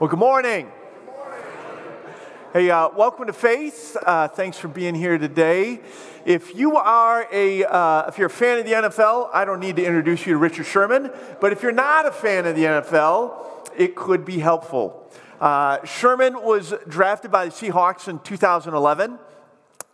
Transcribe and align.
Well, 0.00 0.08
good 0.08 0.18
morning. 0.18 0.72
Hey, 2.54 2.70
uh, 2.70 2.88
welcome 2.88 3.26
to 3.26 3.34
Faith. 3.34 3.98
Uh, 4.02 4.28
thanks 4.28 4.56
for 4.56 4.68
being 4.68 4.94
here 4.94 5.18
today. 5.18 5.80
If 6.24 6.54
you 6.54 6.78
are 6.78 7.28
a, 7.30 7.64
uh, 7.64 8.06
if 8.08 8.16
you're 8.16 8.28
a 8.28 8.30
fan 8.30 8.58
of 8.58 8.64
the 8.64 8.72
NFL, 8.72 9.28
I 9.30 9.44
don't 9.44 9.60
need 9.60 9.76
to 9.76 9.84
introduce 9.84 10.26
you 10.26 10.32
to 10.32 10.38
Richard 10.38 10.64
Sherman. 10.64 11.10
But 11.38 11.52
if 11.52 11.62
you're 11.62 11.70
not 11.70 12.06
a 12.06 12.12
fan 12.12 12.46
of 12.46 12.56
the 12.56 12.64
NFL, 12.64 13.68
it 13.76 13.94
could 13.94 14.24
be 14.24 14.38
helpful. 14.38 15.12
Uh, 15.38 15.84
Sherman 15.84 16.42
was 16.42 16.72
drafted 16.88 17.30
by 17.30 17.44
the 17.44 17.50
Seahawks 17.50 18.08
in 18.08 18.20
2011 18.20 19.18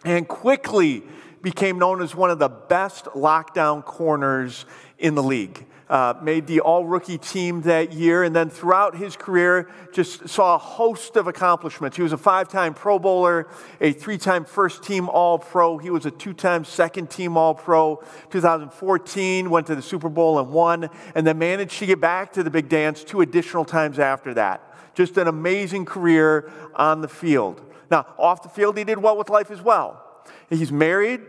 and 0.05 0.29
quickly 0.29 1.03
became 1.43 1.81
known 1.81 2.01
as 2.01 2.15
one 2.15 2.31
of 2.31 2.39
the 2.39 2.49
best 2.49 3.07
lockdown 3.07 3.85
corners 3.85 4.67
in 5.01 5.17
the 5.17 5.23
league 5.25 5.67
uh, 5.89 6.15
made 6.21 6.47
the 6.47 6.61
all 6.61 6.85
rookie 6.85 7.19
team 7.19 7.63
that 7.63 7.93
year, 7.93 8.25
and 8.25 8.35
then 8.35 8.51
throughout 8.51 8.97
his 8.97 9.17
career, 9.17 9.71
just 9.93 10.29
saw 10.29 10.57
a 10.57 10.59
host 10.59 11.17
of 11.17 11.27
accomplishments. 11.29 11.97
He 11.97 12.03
was 12.03 12.13
a 12.13 12.19
five 12.19 12.49
time 12.49 12.75
Pro 12.75 12.99
Bowler, 12.99 13.49
a 13.81 13.93
three 13.93 14.19
time 14.19 14.45
first 14.45 14.83
team 14.83 15.09
All 15.09 15.39
Pro. 15.39 15.79
He 15.79 15.91
was 15.91 16.05
a 16.07 16.11
two 16.11 16.33
time 16.33 16.65
second 16.65 17.11
team 17.11 17.37
All 17.37 17.55
Pro. 17.55 18.03
2014, 18.31 19.49
went 19.49 19.67
to 19.69 19.75
the 19.75 19.83
Super 19.83 20.09
Bowl 20.09 20.39
and 20.39 20.51
won, 20.51 20.91
and 21.15 21.27
then 21.27 21.39
managed 21.39 21.79
to 21.79 21.87
get 21.87 22.01
back 22.01 22.33
to 22.33 22.43
the 22.43 22.51
big 22.51 22.69
dance 22.69 23.05
two 23.05 23.21
additional 23.21 23.65
times 23.65 23.99
after 23.99 24.35
that. 24.35 24.63
Just 24.95 25.17
an 25.19 25.29
amazing 25.29 25.85
career 25.85 26.51
on 26.75 27.01
the 27.01 27.09
field. 27.09 27.61
Now, 27.91 28.07
off 28.19 28.43
the 28.43 28.49
field, 28.49 28.77
he 28.77 28.85
did 28.85 28.99
well 28.99 29.17
with 29.17 29.31
life 29.31 29.51
as 29.51 29.63
well. 29.63 30.03
He's 30.51 30.73
married, 30.73 31.21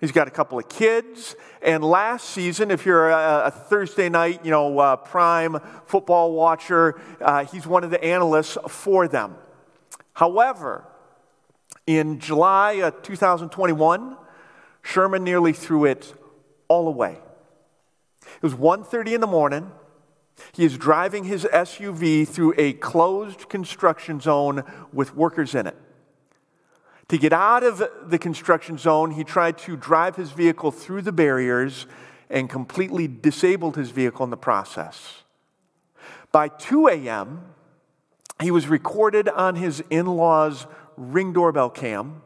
He's 0.00 0.12
got 0.12 0.28
a 0.28 0.30
couple 0.30 0.58
of 0.58 0.68
kids. 0.68 1.36
And 1.62 1.82
last 1.82 2.30
season, 2.30 2.70
if 2.70 2.84
you're 2.84 3.08
a, 3.08 3.46
a 3.46 3.50
Thursday 3.50 4.08
night, 4.08 4.44
you 4.44 4.50
know, 4.50 4.78
uh, 4.78 4.96
prime 4.96 5.58
football 5.86 6.32
watcher, 6.32 7.00
uh, 7.20 7.44
he's 7.46 7.66
one 7.66 7.82
of 7.82 7.90
the 7.90 8.02
analysts 8.04 8.58
for 8.68 9.08
them. 9.08 9.36
However, 10.12 10.84
in 11.86 12.18
July 12.18 12.72
of 12.72 13.02
2021, 13.02 14.16
Sherman 14.82 15.24
nearly 15.24 15.52
threw 15.52 15.84
it 15.86 16.14
all 16.68 16.88
away. 16.88 17.18
It 18.22 18.42
was 18.42 18.54
1:30 18.54 19.14
in 19.14 19.20
the 19.20 19.26
morning. 19.26 19.72
He 20.52 20.64
is 20.64 20.76
driving 20.76 21.24
his 21.24 21.46
SUV 21.50 22.26
through 22.26 22.54
a 22.58 22.74
closed 22.74 23.48
construction 23.48 24.20
zone 24.20 24.62
with 24.92 25.14
workers 25.14 25.54
in 25.54 25.66
it. 25.66 25.76
To 27.08 27.18
get 27.18 27.32
out 27.32 27.62
of 27.62 27.82
the 28.04 28.18
construction 28.18 28.78
zone, 28.78 29.12
he 29.12 29.22
tried 29.22 29.58
to 29.58 29.76
drive 29.76 30.16
his 30.16 30.32
vehicle 30.32 30.72
through 30.72 31.02
the 31.02 31.12
barriers 31.12 31.86
and 32.28 32.50
completely 32.50 33.06
disabled 33.06 33.76
his 33.76 33.90
vehicle 33.90 34.24
in 34.24 34.30
the 34.30 34.36
process. 34.36 35.22
By 36.32 36.48
2 36.48 36.88
a.m., 36.88 37.42
he 38.40 38.50
was 38.50 38.66
recorded 38.66 39.28
on 39.28 39.54
his 39.54 39.82
in 39.88 40.06
law's 40.06 40.66
ring 40.96 41.32
doorbell 41.32 41.70
cam 41.70 42.22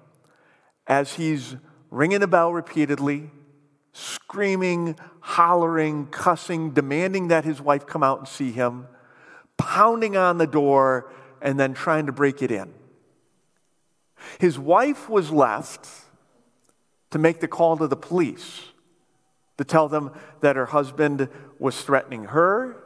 as 0.87 1.15
he's 1.15 1.57
ringing 1.91 2.21
the 2.21 2.27
bell 2.27 2.53
repeatedly, 2.53 3.31
screaming, 3.93 4.97
hollering, 5.21 6.07
cussing, 6.07 6.71
demanding 6.71 7.29
that 7.29 7.45
his 7.45 7.61
wife 7.61 7.87
come 7.87 8.03
out 8.03 8.19
and 8.19 8.29
see 8.29 8.51
him, 8.51 8.87
pounding 9.59 10.17
on 10.17 10.39
the 10.39 10.47
door, 10.47 11.13
and 11.43 11.61
then 11.61 11.75
trying 11.75 12.07
to 12.07 12.13
break 12.13 12.43
it 12.43 12.51
in. 12.51 12.73
His 14.39 14.59
wife 14.59 15.09
was 15.09 15.31
left 15.31 15.89
to 17.11 17.19
make 17.19 17.41
the 17.41 17.49
call 17.49 17.77
to 17.79 17.87
the 17.87 17.97
police 17.97 18.65
to 19.59 19.65
tell 19.65 19.89
them 19.89 20.11
that 20.41 20.57
her 20.57 20.67
husband 20.67 21.29
was 21.59 21.83
threatening 21.83 22.25
her 22.25 22.83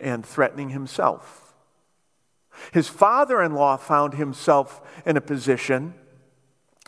and 0.00 0.24
threatening 0.24 0.70
himself. 0.70 1.54
His 2.72 2.88
father 2.88 3.42
in 3.42 3.54
law 3.54 3.76
found 3.76 4.14
himself 4.14 4.80
in 5.06 5.16
a 5.16 5.20
position 5.20 5.94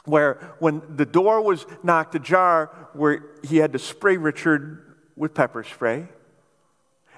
where, 0.04 0.54
when 0.58 0.82
the 0.88 1.06
door 1.06 1.40
was 1.42 1.66
knocked 1.82 2.14
ajar, 2.14 2.88
where 2.92 3.22
he 3.44 3.58
had 3.58 3.72
to 3.72 3.78
spray 3.78 4.16
Richard 4.16 4.96
with 5.14 5.34
pepper 5.34 5.62
spray 5.62 6.08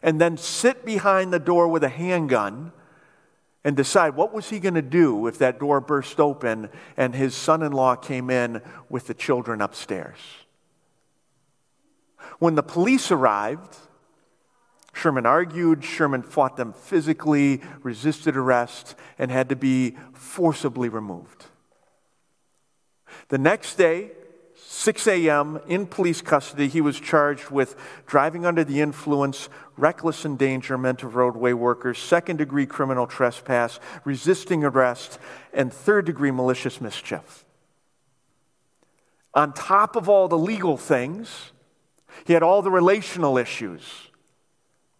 and 0.03 0.21
then 0.21 0.37
sit 0.37 0.85
behind 0.85 1.33
the 1.33 1.39
door 1.39 1.69
with 1.69 1.85
a 1.85 1.89
handgun 1.89 2.73
and 3.65 3.77
decide 3.77 4.17
what 4.17 4.33
was 4.33 4.51
he 4.51 4.59
going 4.59 4.75
to 4.75 4.83
do 4.83 5.27
if 5.27 5.39
that 5.39 5.61
door 5.61 5.81
burst 5.81 6.19
open 6.19 6.69
and 6.97 7.15
his 7.15 7.35
son-in-law 7.35 7.97
came 7.97 8.31
in 8.31 8.61
with 8.89 9.07
the 9.07 9.15
children 9.15 9.61
upstairs? 9.61 10.19
When 12.39 12.55
the 12.55 12.63
police 12.63 13.11
arrived 13.11 13.77
sherman 14.95 15.27
argued 15.27 15.85
sherman 15.85 16.23
fought 16.23 16.57
them 16.57 16.73
physically 16.73 17.63
resisted 17.83 18.37
arrest 18.37 18.95
and 19.19 19.31
had 19.31 19.49
to 19.49 19.57
be 19.57 19.97
forcibly 20.13 20.89
removed. 20.89 21.47
The 23.29 23.39
next 23.39 23.77
day 23.77 24.13
6 24.75 25.07
a.m., 25.07 25.61
in 25.67 25.87
police 25.87 26.23
custody, 26.23 26.67
he 26.67 26.81
was 26.81 26.99
charged 26.99 27.51
with 27.51 27.77
driving 28.07 28.47
under 28.47 28.65
the 28.65 28.81
influence, 28.81 29.51
reckless 29.77 30.25
endangerment 30.25 31.03
of 31.03 31.15
roadway 31.15 31.53
workers, 31.53 31.99
second 31.99 32.39
degree 32.39 32.65
criminal 32.65 33.07
trespass, 33.07 33.79
resisting 34.07 34.65
arrest, 34.65 35.19
and 35.53 35.71
third 35.71 36.07
degree 36.07 36.31
malicious 36.31 36.81
mischief. 36.81 37.45
On 39.35 39.53
top 39.53 39.95
of 39.95 40.09
all 40.09 40.27
the 40.27 40.39
legal 40.39 40.79
things, 40.79 41.53
he 42.25 42.33
had 42.33 42.43
all 42.43 42.63
the 42.63 42.71
relational 42.71 43.37
issues 43.37 43.83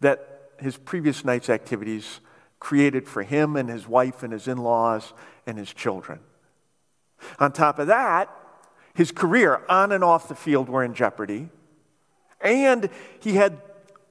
that 0.01 0.51
his 0.59 0.77
previous 0.77 1.25
night's 1.25 1.49
activities 1.49 2.19
created 2.59 3.07
for 3.07 3.23
him 3.23 3.55
and 3.55 3.69
his 3.69 3.87
wife 3.87 4.21
and 4.21 4.33
his 4.33 4.47
in 4.47 4.59
laws 4.59 5.13
and 5.47 5.57
his 5.57 5.73
children. 5.73 6.19
On 7.39 7.51
top 7.51 7.79
of 7.79 7.87
that, 7.87 8.29
his 8.93 9.11
career 9.11 9.61
on 9.67 9.91
and 9.91 10.03
off 10.03 10.27
the 10.27 10.35
field 10.35 10.69
were 10.69 10.83
in 10.83 10.93
jeopardy. 10.93 11.49
And 12.41 12.89
he 13.19 13.33
had 13.33 13.61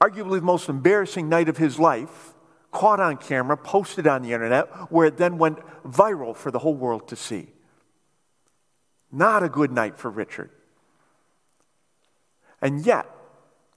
arguably 0.01 0.39
the 0.39 0.45
most 0.45 0.67
embarrassing 0.67 1.29
night 1.29 1.47
of 1.47 1.57
his 1.57 1.79
life, 1.79 2.33
caught 2.71 2.99
on 2.99 3.17
camera, 3.17 3.55
posted 3.55 4.07
on 4.07 4.21
the 4.21 4.33
internet, 4.33 4.67
where 4.91 5.07
it 5.07 5.17
then 5.17 5.37
went 5.37 5.59
viral 5.85 6.35
for 6.35 6.51
the 6.51 6.59
whole 6.59 6.75
world 6.75 7.07
to 7.07 7.15
see. 7.15 7.47
Not 9.11 9.43
a 9.43 9.49
good 9.49 9.71
night 9.71 9.97
for 9.97 10.09
Richard. 10.09 10.49
And 12.61 12.85
yet, 12.85 13.05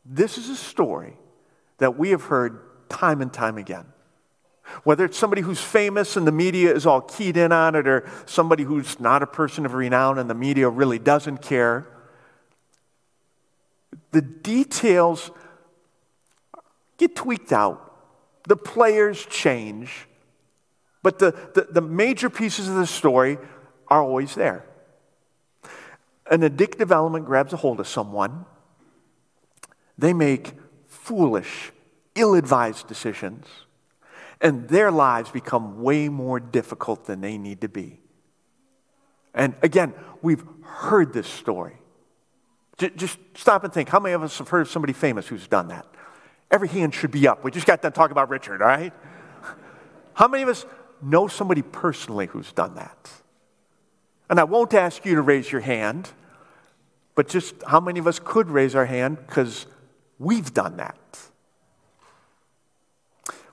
this 0.04 0.38
is 0.38 0.48
a 0.48 0.56
story 0.56 1.16
that 1.78 1.98
we 1.98 2.10
have 2.10 2.24
heard 2.24 2.88
time 2.88 3.20
and 3.20 3.32
time 3.32 3.58
again. 3.58 3.86
Whether 4.84 5.04
it's 5.04 5.18
somebody 5.18 5.42
who's 5.42 5.60
famous 5.60 6.16
and 6.16 6.26
the 6.26 6.32
media 6.32 6.74
is 6.74 6.86
all 6.86 7.00
keyed 7.00 7.36
in 7.36 7.52
on 7.52 7.74
it, 7.74 7.86
or 7.86 8.08
somebody 8.26 8.64
who's 8.64 8.98
not 8.98 9.22
a 9.22 9.26
person 9.26 9.64
of 9.64 9.74
renown 9.74 10.18
and 10.18 10.28
the 10.28 10.34
media 10.34 10.68
really 10.68 10.98
doesn't 10.98 11.42
care, 11.42 11.86
the 14.12 14.22
details 14.22 15.30
get 16.98 17.14
tweaked 17.14 17.52
out. 17.52 17.82
The 18.48 18.56
players 18.56 19.26
change, 19.26 20.06
but 21.02 21.18
the, 21.18 21.32
the, 21.54 21.66
the 21.70 21.80
major 21.80 22.30
pieces 22.30 22.68
of 22.68 22.76
the 22.76 22.86
story 22.86 23.38
are 23.88 24.02
always 24.02 24.34
there. 24.34 24.64
An 26.30 26.42
addictive 26.42 26.90
element 26.90 27.24
grabs 27.24 27.52
a 27.52 27.56
hold 27.56 27.80
of 27.80 27.88
someone, 27.88 28.46
they 29.98 30.12
make 30.12 30.52
foolish, 30.86 31.72
ill 32.14 32.34
advised 32.34 32.86
decisions 32.86 33.46
and 34.40 34.68
their 34.68 34.90
lives 34.90 35.30
become 35.30 35.82
way 35.82 36.08
more 36.08 36.40
difficult 36.40 37.06
than 37.06 37.20
they 37.20 37.38
need 37.38 37.60
to 37.62 37.68
be. 37.68 38.00
And 39.34 39.54
again, 39.62 39.94
we've 40.22 40.44
heard 40.62 41.12
this 41.12 41.26
story. 41.26 41.76
Just 42.78 43.18
stop 43.34 43.64
and 43.64 43.72
think 43.72 43.88
how 43.88 44.00
many 44.00 44.14
of 44.14 44.22
us 44.22 44.36
have 44.38 44.48
heard 44.48 44.62
of 44.62 44.68
somebody 44.68 44.92
famous 44.92 45.26
who's 45.26 45.46
done 45.46 45.68
that? 45.68 45.86
Every 46.50 46.68
hand 46.68 46.94
should 46.94 47.10
be 47.10 47.26
up. 47.26 47.42
We 47.42 47.50
just 47.50 47.66
got 47.66 47.82
done 47.82 47.92
talking 47.92 48.12
about 48.12 48.28
Richard, 48.28 48.62
all 48.62 48.68
right? 48.68 48.92
How 50.14 50.28
many 50.28 50.42
of 50.42 50.48
us 50.48 50.64
know 51.02 51.26
somebody 51.26 51.62
personally 51.62 52.26
who's 52.26 52.52
done 52.52 52.76
that? 52.76 53.10
And 54.30 54.40
I 54.40 54.44
won't 54.44 54.72
ask 54.74 55.04
you 55.04 55.14
to 55.16 55.22
raise 55.22 55.50
your 55.50 55.60
hand, 55.60 56.10
but 57.14 57.28
just 57.28 57.54
how 57.66 57.80
many 57.80 58.00
of 58.00 58.06
us 58.06 58.18
could 58.18 58.50
raise 58.50 58.74
our 58.74 58.86
hand 58.86 59.18
because 59.26 59.66
we've 60.18 60.52
done 60.52 60.78
that? 60.78 60.96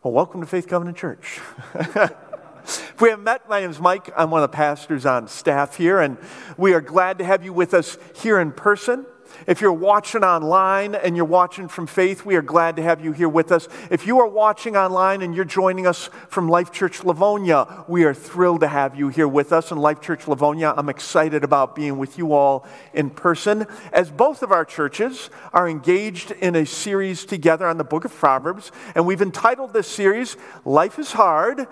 Well, 0.03 0.11
welcome 0.11 0.41
to 0.41 0.47
Faith 0.47 0.67
Covenant 0.67 0.97
Church. 0.97 1.39
if 1.75 2.93
we 3.01 3.07
haven't 3.07 3.23
met, 3.23 3.47
my 3.47 3.61
name 3.61 3.69
is 3.69 3.79
Mike. 3.79 4.11
I'm 4.17 4.31
one 4.31 4.43
of 4.43 4.51
the 4.51 4.53
pastors 4.53 5.05
on 5.05 5.29
staff 5.29 5.77
here, 5.77 6.01
and 6.01 6.17
we 6.57 6.73
are 6.73 6.81
glad 6.81 7.19
to 7.19 7.23
have 7.23 7.45
you 7.45 7.53
with 7.53 7.73
us 7.73 7.97
here 8.13 8.37
in 8.37 8.51
person. 8.51 9.05
If 9.47 9.61
you're 9.61 9.73
watching 9.73 10.23
online 10.23 10.95
and 10.95 11.15
you're 11.15 11.25
watching 11.25 11.67
from 11.67 11.87
Faith, 11.87 12.25
we 12.25 12.35
are 12.35 12.41
glad 12.41 12.75
to 12.77 12.81
have 12.81 13.03
you 13.03 13.11
here 13.11 13.29
with 13.29 13.51
us. 13.51 13.67
If 13.89 14.07
you 14.07 14.19
are 14.19 14.27
watching 14.27 14.75
online 14.75 15.21
and 15.21 15.35
you're 15.35 15.45
joining 15.45 15.87
us 15.87 16.09
from 16.29 16.47
Life 16.49 16.71
Church 16.71 17.03
Livonia, 17.03 17.85
we 17.87 18.03
are 18.03 18.13
thrilled 18.13 18.61
to 18.61 18.67
have 18.67 18.95
you 18.95 19.09
here 19.09 19.27
with 19.27 19.51
us 19.51 19.71
in 19.71 19.77
Life 19.77 20.01
Church 20.01 20.27
Livonia. 20.27 20.73
I'm 20.75 20.89
excited 20.89 21.43
about 21.43 21.75
being 21.75 21.97
with 21.97 22.17
you 22.17 22.33
all 22.33 22.65
in 22.93 23.09
person 23.09 23.65
as 23.91 24.09
both 24.09 24.43
of 24.43 24.51
our 24.51 24.65
churches 24.65 25.29
are 25.51 25.67
engaged 25.67 26.31
in 26.31 26.55
a 26.55 26.65
series 26.65 27.25
together 27.25 27.67
on 27.67 27.77
the 27.77 27.83
book 27.83 28.05
of 28.05 28.13
Proverbs. 28.13 28.71
And 28.95 29.05
we've 29.05 29.21
entitled 29.21 29.73
this 29.73 29.87
series, 29.87 30.37
Life 30.65 30.99
is 30.99 31.11
Hard, 31.11 31.67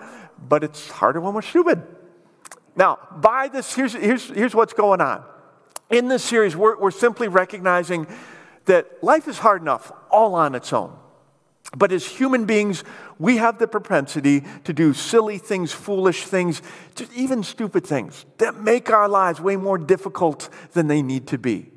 but 0.48 0.64
it's 0.64 0.90
harder 0.90 1.20
when 1.20 1.34
we're 1.34 1.42
stupid. 1.42 1.82
Now, 2.74 2.98
by 3.16 3.48
this, 3.48 3.74
here's, 3.74 3.92
here's, 3.92 4.28
here's 4.28 4.54
what's 4.54 4.72
going 4.72 5.00
on 5.00 5.24
in 5.92 6.08
this 6.08 6.24
series, 6.24 6.56
we're, 6.56 6.76
we're 6.76 6.90
simply 6.90 7.28
recognizing 7.28 8.06
that 8.64 9.02
life 9.04 9.28
is 9.28 9.38
hard 9.38 9.60
enough 9.60 9.92
all 10.10 10.34
on 10.34 10.54
its 10.54 10.72
own. 10.72 10.96
But 11.76 11.92
as 11.92 12.06
human 12.06 12.44
beings, 12.44 12.82
we 13.18 13.36
have 13.36 13.58
the 13.58 13.68
propensity 13.68 14.44
to 14.64 14.72
do 14.72 14.92
silly 14.94 15.38
things, 15.38 15.72
foolish 15.72 16.24
things, 16.24 16.60
just 16.94 17.12
even 17.12 17.42
stupid 17.42 17.86
things 17.86 18.24
that 18.38 18.60
make 18.60 18.90
our 18.90 19.08
lives 19.08 19.40
way 19.40 19.56
more 19.56 19.78
difficult 19.78 20.48
than 20.72 20.88
they 20.88 21.02
need 21.02 21.26
to 21.28 21.38
be. 21.38 21.70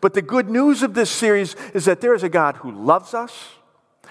But 0.00 0.14
the 0.14 0.22
good 0.22 0.48
news 0.48 0.82
of 0.82 0.94
this 0.94 1.10
series 1.10 1.56
is 1.74 1.86
that 1.86 2.00
there 2.00 2.14
is 2.14 2.22
a 2.22 2.28
God 2.28 2.56
who 2.56 2.70
loves 2.70 3.14
us, 3.14 3.48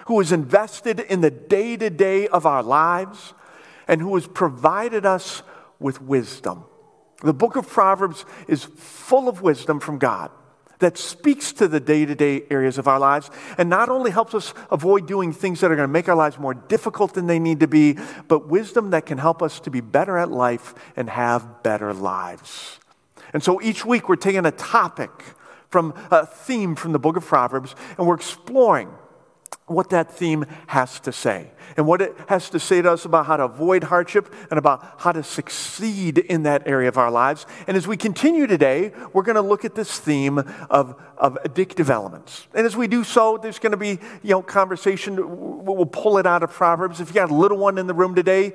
who 0.08 0.20
is 0.20 0.32
invested 0.32 1.00
in 1.00 1.22
the 1.22 1.32
day 1.32 1.78
to 1.78 1.90
day 1.90 2.28
of 2.28 2.46
our 2.46 2.64
lives, 2.64 3.34
and 3.88 4.02
who 4.02 4.16
has 4.16 4.28
provided 4.28 5.06
us 5.06 5.44
with 5.80 6.02
wisdom. 6.02 6.66
The 7.22 7.34
book 7.34 7.56
of 7.56 7.68
Proverbs 7.68 8.26
is 8.48 8.64
full 8.64 9.30
of 9.30 9.42
wisdom 9.42 9.80
from 9.80 9.98
God 9.98 10.32
that 10.80 10.98
speaks 10.98 11.54
to 11.54 11.68
the 11.68 11.80
day 11.80 12.06
to 12.06 12.16
day 12.16 12.44
areas 12.50 12.78
of 12.78 12.88
our 12.88 13.00
lives 13.00 13.30
and 13.58 13.70
not 13.70 13.88
only 13.88 14.12
helps 14.12 14.34
us 14.34 14.54
avoid 14.72 15.08
doing 15.08 15.32
things 15.32 15.62
that 15.62 15.72
are 15.72 15.76
going 15.76 15.88
to 15.88 15.92
make 15.92 16.10
our 16.10 16.16
lives 16.16 16.40
more 16.40 16.56
difficult 16.56 17.14
than 17.14 17.28
they 17.28 17.40
need 17.40 17.60
to 17.60 17.68
be, 17.68 17.98
but 18.28 18.48
wisdom 18.48 18.90
that 18.90 19.06
can 19.06 19.20
help 19.20 19.42
us 19.42 19.60
to 19.60 19.70
be 19.70 19.80
better 19.80 20.18
at 20.18 20.32
life 20.32 20.74
and 20.96 21.10
have 21.10 21.64
better 21.64 21.94
lives. 21.94 22.80
And 23.32 23.44
so 23.44 23.62
each 23.62 23.86
week 23.86 24.10
we're 24.10 24.16
taking 24.16 24.46
a 24.46 24.52
topic 24.52 25.12
from 25.70 25.94
a 26.10 26.26
theme 26.26 26.76
from 26.76 26.92
the 26.92 27.00
book 27.00 27.16
of 27.16 27.26
Proverbs 27.26 27.76
and 27.98 28.08
we're 28.08 28.16
exploring 28.16 28.90
what 29.68 29.90
that 29.90 30.12
theme 30.12 30.46
has 30.68 31.00
to 31.02 31.12
say 31.12 31.52
and 31.78 31.88
what 31.88 32.02
it 32.02 32.16
has 32.28 32.50
to 32.50 32.60
say 32.60 32.82
to 32.82 32.92
us 32.92 33.06
about 33.06 33.26
how 33.26 33.38
to 33.38 33.44
avoid 33.44 33.84
hardship 33.86 34.34
and 34.50 34.58
about 34.58 34.96
how 35.00 35.12
to 35.12 35.24
succeed 35.24 36.18
in 36.18 36.44
that 36.44 36.68
area 36.68 36.90
of 36.90 36.98
our 36.98 37.12
lives. 37.12 37.46
And 37.68 37.78
as 37.78 37.88
we 37.88 37.98
continue 37.98 38.48
today, 38.48 38.92
we're 39.14 39.24
going 39.24 39.36
to 39.36 39.42
look 39.42 39.64
at 39.64 39.76
this 39.76 40.00
theme 40.00 40.40
of, 40.70 41.02
of 41.18 41.38
addictive 41.44 41.90
elements. 41.90 42.48
And 42.54 42.66
as 42.66 42.76
we 42.76 42.88
do 42.88 43.04
so, 43.04 43.38
there's 43.38 43.60
going 43.60 43.72
to 43.72 43.78
be, 43.78 44.00
you 44.22 44.32
know, 44.32 44.42
conversation. 44.42 45.64
We'll 45.64 45.86
pull 45.86 46.18
it 46.18 46.26
out 46.26 46.44
of 46.44 46.52
Proverbs. 46.52 47.00
If 47.00 47.10
you 47.10 47.14
got 47.14 47.32
a 47.32 47.36
little 47.36 47.58
one 47.58 47.78
in 47.78 47.88
the 47.88 47.94
room 47.94 48.16
today, 48.16 48.54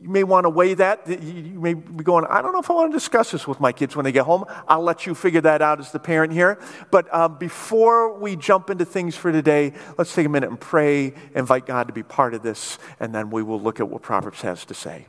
you 0.00 0.08
may 0.08 0.24
want 0.24 0.44
to 0.44 0.50
weigh 0.50 0.74
that. 0.74 1.08
You 1.08 1.60
may 1.60 1.74
be 1.74 2.04
going, 2.04 2.26
I 2.28 2.42
don't 2.42 2.52
know 2.52 2.60
if 2.60 2.70
I 2.70 2.74
want 2.74 2.92
to 2.92 2.96
discuss 2.96 3.30
this 3.30 3.46
with 3.46 3.60
my 3.60 3.72
kids 3.72 3.94
when 3.96 4.04
they 4.04 4.12
get 4.12 4.24
home. 4.24 4.44
I'll 4.66 4.82
let 4.82 5.06
you 5.06 5.14
figure 5.14 5.40
that 5.42 5.62
out 5.62 5.80
as 5.80 5.92
the 5.92 5.98
parent 5.98 6.32
here. 6.32 6.58
But 6.90 7.08
uh, 7.12 7.28
before 7.28 8.18
we 8.18 8.36
jump 8.36 8.70
into 8.70 8.84
things 8.84 9.16
for 9.16 9.32
today, 9.32 9.72
let's 9.96 10.14
take 10.14 10.26
a 10.26 10.28
minute 10.28 10.50
and 10.50 10.60
pray, 10.60 11.14
invite 11.34 11.66
God 11.66 11.86
to 11.86 11.92
be 11.92 12.02
part 12.02 12.34
of 12.34 12.42
this, 12.42 12.78
and 13.00 13.14
then 13.14 13.30
we 13.30 13.42
will 13.42 13.60
look 13.60 13.80
at 13.80 13.88
what 13.88 14.02
Proverbs 14.02 14.42
has 14.42 14.64
to 14.66 14.74
say. 14.74 15.06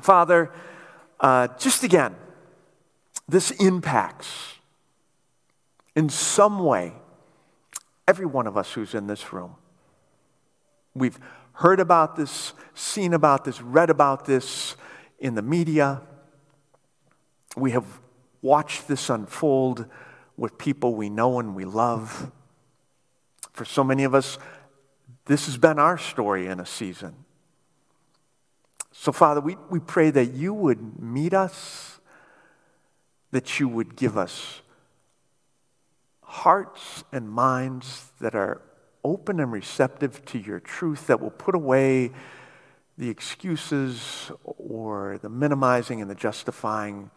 Father, 0.00 0.50
uh, 1.20 1.48
just 1.58 1.82
again, 1.82 2.14
this 3.28 3.52
impacts 3.52 4.54
in 5.96 6.08
some 6.08 6.58
way 6.62 6.92
every 8.06 8.26
one 8.26 8.46
of 8.46 8.56
us 8.56 8.72
who's 8.72 8.94
in 8.94 9.06
this 9.06 9.32
room. 9.32 9.54
We've 10.94 11.18
heard 11.54 11.80
about 11.80 12.16
this, 12.16 12.52
seen 12.74 13.14
about 13.14 13.44
this, 13.44 13.60
read 13.60 13.90
about 13.90 14.26
this 14.26 14.76
in 15.18 15.34
the 15.34 15.42
media. 15.42 16.02
We 17.56 17.70
have 17.70 17.86
watched 18.42 18.88
this 18.88 19.08
unfold 19.08 19.86
with 20.36 20.58
people 20.58 20.94
we 20.94 21.08
know 21.08 21.38
and 21.38 21.54
we 21.54 21.64
love. 21.64 22.30
For 23.52 23.64
so 23.64 23.84
many 23.84 24.04
of 24.04 24.14
us, 24.14 24.38
this 25.26 25.46
has 25.46 25.56
been 25.56 25.78
our 25.78 25.96
story 25.96 26.46
in 26.46 26.60
a 26.60 26.66
season. 26.66 27.14
So, 28.92 29.12
Father, 29.12 29.40
we, 29.40 29.56
we 29.70 29.80
pray 29.80 30.10
that 30.10 30.32
you 30.32 30.52
would 30.52 31.00
meet 31.00 31.34
us, 31.34 32.00
that 33.30 33.58
you 33.58 33.68
would 33.68 33.96
give 33.96 34.18
us 34.18 34.60
hearts 36.22 37.04
and 37.12 37.30
minds 37.30 38.10
that 38.20 38.34
are 38.34 38.60
open 39.04 39.38
and 39.38 39.52
receptive 39.52 40.24
to 40.24 40.38
your 40.38 40.58
truth 40.58 41.06
that 41.06 41.20
will 41.20 41.30
put 41.30 41.54
away 41.54 42.10
the 42.96 43.10
excuses 43.10 44.30
or 44.44 45.18
the 45.22 45.28
minimizing 45.28 46.00
and 46.00 46.10
the 46.10 46.14
justifying 46.14 47.10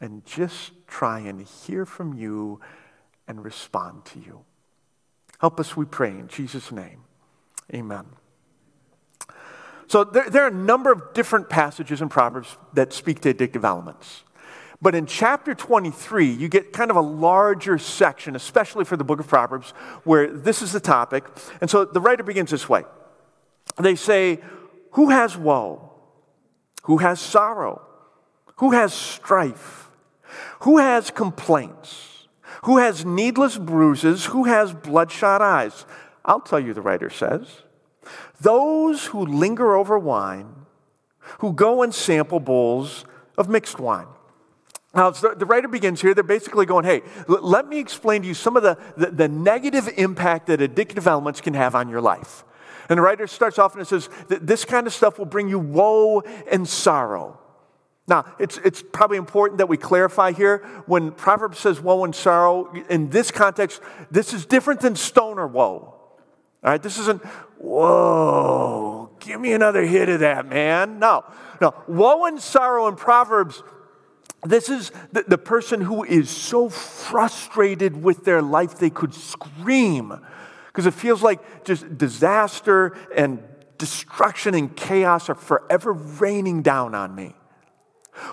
and 0.00 0.24
just 0.24 0.72
try 0.86 1.20
and 1.20 1.40
hear 1.40 1.84
from 1.84 2.14
you 2.14 2.60
and 3.26 3.44
respond 3.44 4.04
to 4.04 4.18
you. 4.18 4.44
Help 5.40 5.58
us, 5.58 5.76
we 5.76 5.84
pray, 5.84 6.10
in 6.10 6.28
Jesus' 6.28 6.70
name. 6.70 7.04
Amen. 7.74 8.04
So 9.88 10.04
there, 10.04 10.30
there, 10.30 10.44
are 10.44 10.48
a 10.48 10.54
number 10.54 10.92
of 10.92 11.12
different 11.12 11.50
passages 11.50 12.00
in 12.00 12.08
Proverbs 12.08 12.56
that 12.72 12.92
speak 12.92 13.20
to 13.20 13.34
addictive 13.34 13.64
elements. 13.64 14.24
But 14.82 14.96
in 14.96 15.06
chapter 15.06 15.54
23, 15.54 16.26
you 16.26 16.48
get 16.48 16.72
kind 16.72 16.90
of 16.90 16.96
a 16.96 17.00
larger 17.00 17.78
section, 17.78 18.34
especially 18.34 18.84
for 18.84 18.96
the 18.96 19.04
book 19.04 19.20
of 19.20 19.28
Proverbs, 19.28 19.70
where 20.02 20.26
this 20.26 20.60
is 20.60 20.72
the 20.72 20.80
topic. 20.80 21.24
And 21.60 21.70
so 21.70 21.84
the 21.84 22.00
writer 22.00 22.24
begins 22.24 22.50
this 22.50 22.68
way 22.68 22.82
They 23.80 23.94
say, 23.94 24.40
Who 24.92 25.10
has 25.10 25.36
woe? 25.36 25.88
Who 26.82 26.98
has 26.98 27.20
sorrow? 27.20 27.80
Who 28.56 28.72
has 28.72 28.92
strife? 28.92 29.88
Who 30.60 30.78
has 30.78 31.12
complaints? 31.12 32.26
Who 32.64 32.78
has 32.78 33.04
needless 33.04 33.58
bruises? 33.58 34.26
Who 34.26 34.44
has 34.44 34.72
bloodshot 34.72 35.40
eyes? 35.40 35.86
I'll 36.24 36.40
tell 36.40 36.60
you, 36.60 36.74
the 36.74 36.82
writer 36.82 37.08
says. 37.10 37.62
Those 38.40 39.06
who 39.06 39.24
linger 39.24 39.76
over 39.76 39.96
wine, 39.96 40.66
who 41.38 41.52
go 41.52 41.82
and 41.82 41.94
sample 41.94 42.40
bowls 42.40 43.04
of 43.38 43.48
mixed 43.48 43.78
wine. 43.78 44.08
Now, 44.94 45.10
the 45.10 45.46
writer 45.46 45.68
begins 45.68 46.02
here. 46.02 46.12
They're 46.12 46.22
basically 46.22 46.66
going, 46.66 46.84
hey, 46.84 47.02
let 47.26 47.66
me 47.66 47.78
explain 47.78 48.22
to 48.22 48.28
you 48.28 48.34
some 48.34 48.58
of 48.58 48.62
the, 48.62 48.76
the, 48.96 49.10
the, 49.10 49.28
negative 49.28 49.88
impact 49.96 50.48
that 50.48 50.60
addictive 50.60 51.06
elements 51.06 51.40
can 51.40 51.54
have 51.54 51.74
on 51.74 51.88
your 51.88 52.02
life. 52.02 52.44
And 52.90 52.98
the 52.98 53.02
writer 53.02 53.26
starts 53.26 53.58
off 53.58 53.74
and 53.74 53.86
says, 53.86 54.10
this 54.28 54.66
kind 54.66 54.86
of 54.86 54.92
stuff 54.92 55.18
will 55.18 55.24
bring 55.24 55.48
you 55.48 55.58
woe 55.58 56.20
and 56.50 56.68
sorrow. 56.68 57.38
Now, 58.06 58.26
it's, 58.38 58.58
it's 58.58 58.82
probably 58.92 59.16
important 59.16 59.58
that 59.58 59.68
we 59.68 59.78
clarify 59.78 60.32
here 60.32 60.58
when 60.84 61.12
Proverbs 61.12 61.58
says 61.58 61.80
woe 61.80 62.04
and 62.04 62.14
sorrow, 62.14 62.70
in 62.90 63.08
this 63.08 63.30
context, 63.30 63.80
this 64.10 64.34
is 64.34 64.44
different 64.44 64.80
than 64.80 64.96
stoner 64.96 65.46
woe. 65.46 65.94
All 66.64 66.70
right, 66.70 66.82
this 66.82 66.98
isn't, 66.98 67.24
whoa, 67.58 69.10
give 69.20 69.40
me 69.40 69.52
another 69.52 69.84
hit 69.84 70.10
of 70.10 70.20
that, 70.20 70.46
man. 70.46 70.98
No, 70.98 71.24
no. 71.60 71.74
Woe 71.88 72.26
and 72.26 72.40
sorrow 72.40 72.88
in 72.88 72.96
Proverbs 72.96 73.62
this 74.44 74.68
is 74.68 74.90
the, 75.12 75.24
the 75.26 75.38
person 75.38 75.80
who 75.80 76.04
is 76.04 76.28
so 76.28 76.68
frustrated 76.68 78.02
with 78.02 78.24
their 78.24 78.42
life 78.42 78.78
they 78.78 78.90
could 78.90 79.14
scream 79.14 80.18
because 80.66 80.86
it 80.86 80.94
feels 80.94 81.22
like 81.22 81.64
just 81.64 81.98
disaster 81.98 82.96
and 83.14 83.42
destruction 83.78 84.54
and 84.54 84.74
chaos 84.76 85.28
are 85.28 85.34
forever 85.34 85.92
raining 85.92 86.62
down 86.62 86.94
on 86.94 87.14
me. 87.14 87.34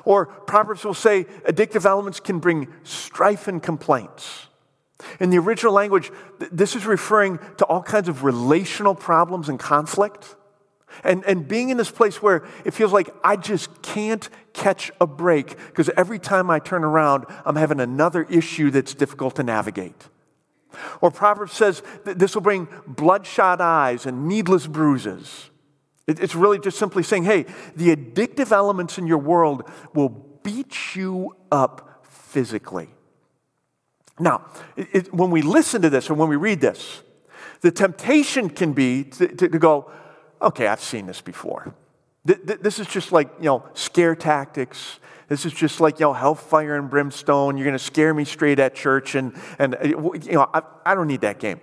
Or 0.04 0.26
Proverbs 0.26 0.84
will 0.84 0.94
say 0.94 1.26
addictive 1.48 1.86
elements 1.86 2.20
can 2.20 2.40
bring 2.40 2.68
strife 2.84 3.48
and 3.48 3.62
complaints. 3.62 4.48
In 5.20 5.30
the 5.30 5.38
original 5.38 5.74
language, 5.74 6.12
this 6.52 6.76
is 6.76 6.86
referring 6.86 7.40
to 7.58 7.66
all 7.66 7.82
kinds 7.82 8.10
of 8.10 8.24
relational 8.24 8.96
problems 8.96 9.48
and 9.48 9.60
conflict. 9.60 10.36
And, 11.04 11.24
and 11.26 11.48
being 11.48 11.70
in 11.70 11.78
this 11.78 11.92
place 11.92 12.22
where 12.22 12.46
it 12.66 12.74
feels 12.74 12.92
like 12.92 13.10
I 13.24 13.36
just 13.36 13.82
can't 13.82 14.28
catch 14.54 14.92
a 15.00 15.08
break 15.08 15.58
because 15.68 15.90
every 15.96 16.20
time 16.20 16.50
I 16.50 16.60
turn 16.60 16.84
around, 16.84 17.26
I'm 17.46 17.56
having 17.56 17.80
another 17.80 18.24
issue 18.24 18.72
that's 18.72 18.94
difficult 18.94 19.36
to 19.36 19.44
navigate. 19.44 20.10
Or 21.02 21.12
Proverbs 21.12 21.54
says 21.54 21.82
that 22.06 22.20
this 22.20 22.36
will 22.36 22.42
bring 22.42 22.68
bloodshot 22.88 23.62
eyes 23.62 24.06
and 24.06 24.28
needless 24.28 24.68
bruises. 24.68 25.50
It's 26.08 26.34
really 26.34 26.60
just 26.60 26.80
simply 26.80 27.04
saying, 27.04 27.24
hey, 27.24 27.46
the 27.76 27.96
addictive 27.96 28.52
elements 28.52 28.98
in 28.98 29.06
your 29.06 29.20
world 29.20 29.70
will 29.94 30.10
beat 30.10 30.96
you 30.96 31.36
up 31.52 32.04
physically. 32.08 32.90
Now, 34.20 34.46
it, 34.76 34.88
it, 34.92 35.14
when 35.14 35.30
we 35.30 35.42
listen 35.42 35.82
to 35.84 35.90
this 35.90 36.10
or 36.10 36.16
when 36.16 36.28
we 36.28 36.36
read 36.36 36.62
this, 36.62 37.04
the 37.62 37.72
temptation 37.72 38.50
can 38.50 38.74
be 38.74 39.04
to, 39.04 39.28
to, 39.28 39.50
to 39.50 39.60
go, 39.60 39.92
okay, 40.42 40.68
I've 40.68 40.82
seen 40.82 41.06
this 41.08 41.22
before. 41.22 41.74
This 42.26 42.80
is 42.80 42.88
just 42.88 43.12
like, 43.12 43.30
you 43.40 43.46
know, 43.46 43.64
scare 43.74 44.16
tactics. 44.16 45.00
This 45.30 45.46
is 45.46 45.54
just 45.54 45.80
like, 45.80 46.00
you 46.00 46.08
know, 46.08 46.14
hellfire 46.14 46.76
and 46.76 46.90
brimstone. 46.90 47.58
You're 47.58 47.66
going 47.66 47.78
to 47.78 47.84
scare 47.84 48.14
me 48.14 48.26
straight 48.26 48.60
at 48.60 48.76
church. 48.76 49.16
And, 49.16 49.36
and 49.58 49.76
uh, 49.76 49.80
you 49.84 50.34
know, 50.34 50.50
I, 50.54 50.62
I 50.86 50.96
don't 50.96 51.08
need 51.08 51.22
that 51.22 51.40
game. 51.40 51.60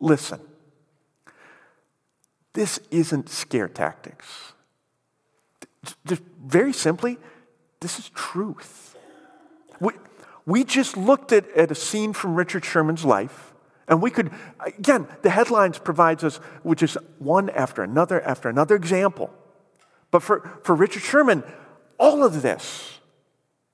Listen, 0.00 0.40
this 2.54 2.80
isn't 2.90 3.28
scare 3.28 3.68
tactics. 3.68 4.52
Just 6.06 6.22
very 6.44 6.72
simply, 6.72 7.18
this 7.80 7.98
is 7.98 8.10
truth. 8.10 8.96
We, 9.80 9.92
we 10.44 10.64
just 10.64 10.96
looked 10.96 11.32
at, 11.32 11.48
at 11.56 11.70
a 11.70 11.74
scene 11.74 12.12
from 12.12 12.34
Richard 12.34 12.64
Sherman's 12.64 13.04
life, 13.04 13.51
and 13.88 14.00
we 14.00 14.10
could, 14.10 14.30
again, 14.64 15.06
the 15.22 15.30
headlines 15.30 15.78
provides 15.78 16.24
us 16.24 16.40
with 16.62 16.78
just 16.78 16.96
one 17.18 17.50
after 17.50 17.82
another 17.82 18.20
after 18.22 18.48
another 18.48 18.76
example. 18.76 19.30
But 20.10 20.22
for, 20.22 20.48
for 20.62 20.74
Richard 20.74 21.02
Sherman, 21.02 21.42
all 21.98 22.22
of 22.22 22.42
this, 22.42 23.00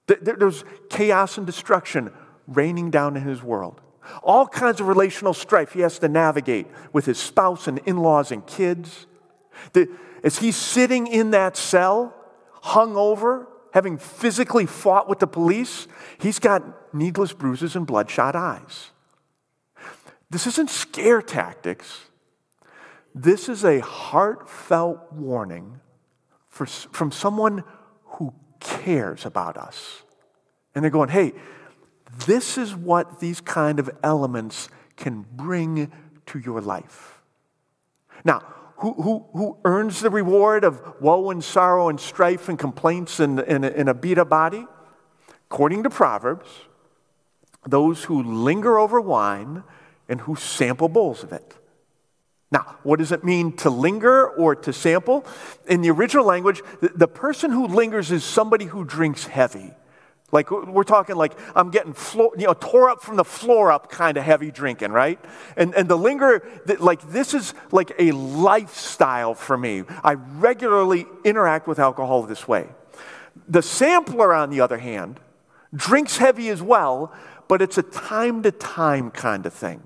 there's 0.07 0.65
chaos 0.89 1.37
and 1.37 1.47
destruction 1.47 2.13
raining 2.47 2.91
down 2.91 3.17
in 3.17 3.23
his 3.23 3.43
world. 3.43 3.81
All 4.23 4.47
kinds 4.47 4.81
of 4.81 4.89
relational 4.89 5.35
strife 5.35 5.73
he 5.73 5.81
has 5.81 5.99
to 5.99 6.09
navigate 6.09 6.67
with 6.93 7.05
his 7.05 7.19
spouse 7.19 7.69
and 7.69 7.79
in 7.81 7.99
laws 7.99 8.33
and 8.33 8.47
kids. 8.47 9.07
As 10.25 10.39
he's 10.39 10.57
sitting 10.57 11.07
in 11.07 11.33
that 11.33 11.57
cell, 11.57 12.15
hung 12.63 12.97
over, 12.97 13.49
having 13.75 13.99
physically 13.99 14.65
fought 14.65 15.09
with 15.09 15.19
the 15.19 15.27
police, 15.27 15.87
he's 16.19 16.39
got 16.39 16.95
needless 16.95 17.35
bruises 17.35 17.77
and 17.77 17.87
bloodshot 17.87 18.35
eyes. 18.35 18.91
This 20.31 20.47
isn't 20.47 20.71
scare 20.71 21.23
tactics. 21.23 22.03
This 23.15 23.49
is 23.49 23.65
a 23.65 23.81
heartfelt 23.81 25.13
warning 25.13 25.81
for, 26.49 26.67
from 26.67 27.11
someone 27.11 27.65
who 28.05 28.35
cares 28.61 29.25
about 29.25 29.57
us. 29.57 30.03
And 30.75 30.85
they're 30.85 30.91
going, 30.91 31.09
hey, 31.09 31.33
this 32.27 32.59
is 32.59 32.75
what 32.75 33.21
these 33.21 33.41
kind 33.41 33.79
of 33.79 33.91
elements 34.03 34.69
can 34.97 35.25
bring 35.33 35.91
to 36.27 36.39
your 36.39 36.61
life. 36.61 37.21
Now, 38.25 38.41
who, 38.77 38.93
who, 38.95 39.27
who 39.33 39.59
earns 39.65 40.01
the 40.01 40.11
reward 40.11 40.63
of 40.63 41.01
woe 41.01 41.31
and 41.31 41.43
sorrow 41.43 41.89
and 41.89 41.99
strife 41.99 42.49
and 42.49 42.59
complaints 42.59 43.19
in, 43.19 43.41
in, 43.41 43.65
in 43.65 43.89
a 43.89 43.95
beat 43.95 44.19
up 44.19 44.29
body? 44.29 44.67
According 45.51 45.83
to 45.85 45.91
Proverbs, 45.91 46.49
those 47.67 48.05
who 48.05 48.23
linger 48.23 48.79
over 48.79 49.01
wine 49.01 49.65
and 50.09 50.21
who 50.23 50.37
sample 50.37 50.89
bowls 50.89 51.23
of 51.23 51.33
it. 51.33 51.55
Now, 52.51 52.79
what 52.83 52.99
does 52.99 53.13
it 53.13 53.25
mean 53.25 53.57
to 53.59 53.71
linger 53.71 54.27
or 54.27 54.55
to 54.55 54.73
sample? 54.73 55.27
In 55.67 55.83
the 55.83 55.91
original 55.91 56.25
language, 56.25 56.63
the 56.81 57.09
person 57.09 57.51
who 57.51 57.67
lingers 57.67 58.11
is 58.11 58.25
somebody 58.25 58.65
who 58.65 58.85
drinks 58.85 59.27
heavy. 59.27 59.73
Like 60.31 60.51
we're 60.51 60.85
talking 60.85 61.17
like 61.17 61.33
I'm 61.55 61.71
getting 61.71 61.95
floor, 61.95 62.33
you 62.37 62.47
know, 62.47 62.53
tore 62.53 62.91
up 62.91 63.03
from 63.03 63.17
the 63.17 63.25
floor 63.25 63.73
up 63.73 63.91
kind 63.91 64.19
of 64.19 64.25
heavy 64.25 64.51
drinking, 64.51 64.93
right? 64.93 65.19
And 65.57 65.75
and 65.75 65.89
the 65.89 65.97
linger, 65.97 66.47
like 66.79 67.01
this 67.11 67.33
is 67.33 67.55
like 67.73 67.93
a 67.99 68.13
lifestyle 68.13 69.35
for 69.35 69.57
me. 69.57 69.85
I 70.05 70.15
regularly 70.15 71.07
interact 71.25 71.67
with 71.67 71.79
alcohol 71.79 72.25
this 72.25 72.47
way. 72.47 72.69
The 73.49 73.63
sampler, 73.63 74.35
on 74.35 74.51
the 74.51 74.61
other 74.61 74.77
hand, 74.77 75.19
drinks 75.75 76.19
heavy 76.19 76.51
as 76.51 76.61
well, 76.61 77.11
but 77.47 77.63
it's 77.63 77.79
a 77.79 77.83
time 77.83 78.43
to 78.43 78.51
time 78.51 79.11
kind 79.11 79.47
of 79.47 79.55
thing. 79.55 79.83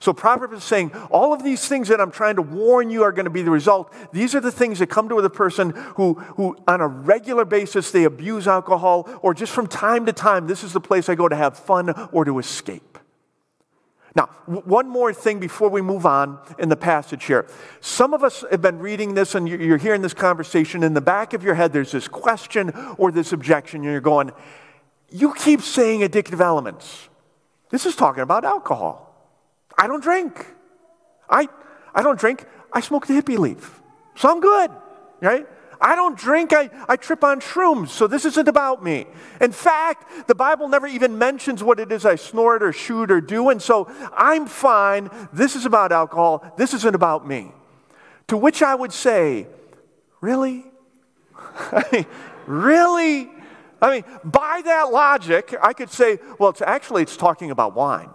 So 0.00 0.12
Proverbs 0.12 0.58
is 0.58 0.64
saying 0.64 0.92
all 1.10 1.32
of 1.32 1.42
these 1.42 1.66
things 1.68 1.88
that 1.88 2.00
I'm 2.00 2.10
trying 2.10 2.36
to 2.36 2.42
warn 2.42 2.90
you 2.90 3.02
are 3.02 3.12
going 3.12 3.24
to 3.24 3.30
be 3.30 3.42
the 3.42 3.50
result. 3.50 3.92
These 4.12 4.34
are 4.34 4.40
the 4.40 4.52
things 4.52 4.78
that 4.78 4.88
come 4.88 5.08
to 5.08 5.20
the 5.20 5.30
person 5.30 5.70
who, 5.70 6.14
who 6.14 6.56
on 6.66 6.80
a 6.80 6.88
regular 6.88 7.44
basis 7.44 7.90
they 7.90 8.04
abuse 8.04 8.46
alcohol, 8.46 9.08
or 9.22 9.34
just 9.34 9.52
from 9.52 9.66
time 9.66 10.06
to 10.06 10.12
time, 10.12 10.46
this 10.46 10.64
is 10.64 10.72
the 10.72 10.80
place 10.80 11.08
I 11.08 11.14
go 11.14 11.28
to 11.28 11.36
have 11.36 11.58
fun 11.58 11.90
or 12.12 12.24
to 12.24 12.38
escape. 12.38 12.98
Now, 14.16 14.26
one 14.46 14.88
more 14.88 15.12
thing 15.12 15.40
before 15.40 15.68
we 15.68 15.80
move 15.80 16.06
on 16.06 16.38
in 16.58 16.68
the 16.68 16.76
passage 16.76 17.24
here. 17.24 17.48
Some 17.80 18.14
of 18.14 18.22
us 18.22 18.44
have 18.48 18.62
been 18.62 18.78
reading 18.78 19.14
this 19.14 19.34
and 19.34 19.48
you're 19.48 19.76
hearing 19.76 20.02
this 20.02 20.14
conversation. 20.14 20.84
In 20.84 20.94
the 20.94 21.00
back 21.00 21.32
of 21.32 21.42
your 21.42 21.54
head, 21.54 21.72
there's 21.72 21.90
this 21.90 22.06
question 22.06 22.70
or 22.96 23.10
this 23.10 23.32
objection, 23.32 23.80
and 23.80 23.90
you're 23.90 24.00
going, 24.00 24.30
You 25.10 25.34
keep 25.34 25.62
saying 25.62 26.02
addictive 26.02 26.40
elements. 26.40 27.08
This 27.70 27.86
is 27.86 27.96
talking 27.96 28.22
about 28.22 28.44
alcohol. 28.44 29.13
I 29.76 29.86
don't 29.86 30.02
drink. 30.02 30.46
I, 31.28 31.48
I 31.94 32.02
don't 32.02 32.18
drink. 32.18 32.46
I 32.72 32.80
smoke 32.80 33.06
the 33.06 33.14
hippie 33.14 33.38
leaf. 33.38 33.80
So 34.16 34.30
I'm 34.30 34.40
good, 34.40 34.70
right? 35.20 35.46
I 35.80 35.96
don't 35.96 36.16
drink. 36.16 36.52
I, 36.52 36.70
I 36.88 36.96
trip 36.96 37.24
on 37.24 37.40
shrooms. 37.40 37.88
So 37.88 38.06
this 38.06 38.24
isn't 38.24 38.48
about 38.48 38.82
me. 38.82 39.06
In 39.40 39.52
fact, 39.52 40.28
the 40.28 40.34
Bible 40.34 40.68
never 40.68 40.86
even 40.86 41.18
mentions 41.18 41.62
what 41.62 41.80
it 41.80 41.92
is 41.92 42.06
I 42.06 42.14
snort 42.14 42.62
or 42.62 42.72
shoot 42.72 43.10
or 43.10 43.20
do. 43.20 43.50
And 43.50 43.60
so 43.60 43.90
I'm 44.16 44.46
fine. 44.46 45.10
This 45.32 45.56
is 45.56 45.66
about 45.66 45.92
alcohol. 45.92 46.54
This 46.56 46.74
isn't 46.74 46.94
about 46.94 47.26
me. 47.26 47.52
To 48.28 48.36
which 48.36 48.62
I 48.62 48.74
would 48.74 48.92
say, 48.92 49.46
really? 50.20 50.64
Really? 52.46 53.30
I 53.80 53.90
mean, 53.90 54.04
by 54.24 54.62
that 54.64 54.92
logic, 54.92 55.54
I 55.62 55.72
could 55.72 55.90
say, 55.90 56.18
well, 56.38 56.50
it's 56.50 56.62
actually 56.62 57.02
it's 57.02 57.16
talking 57.16 57.50
about 57.50 57.74
wine. 57.74 58.10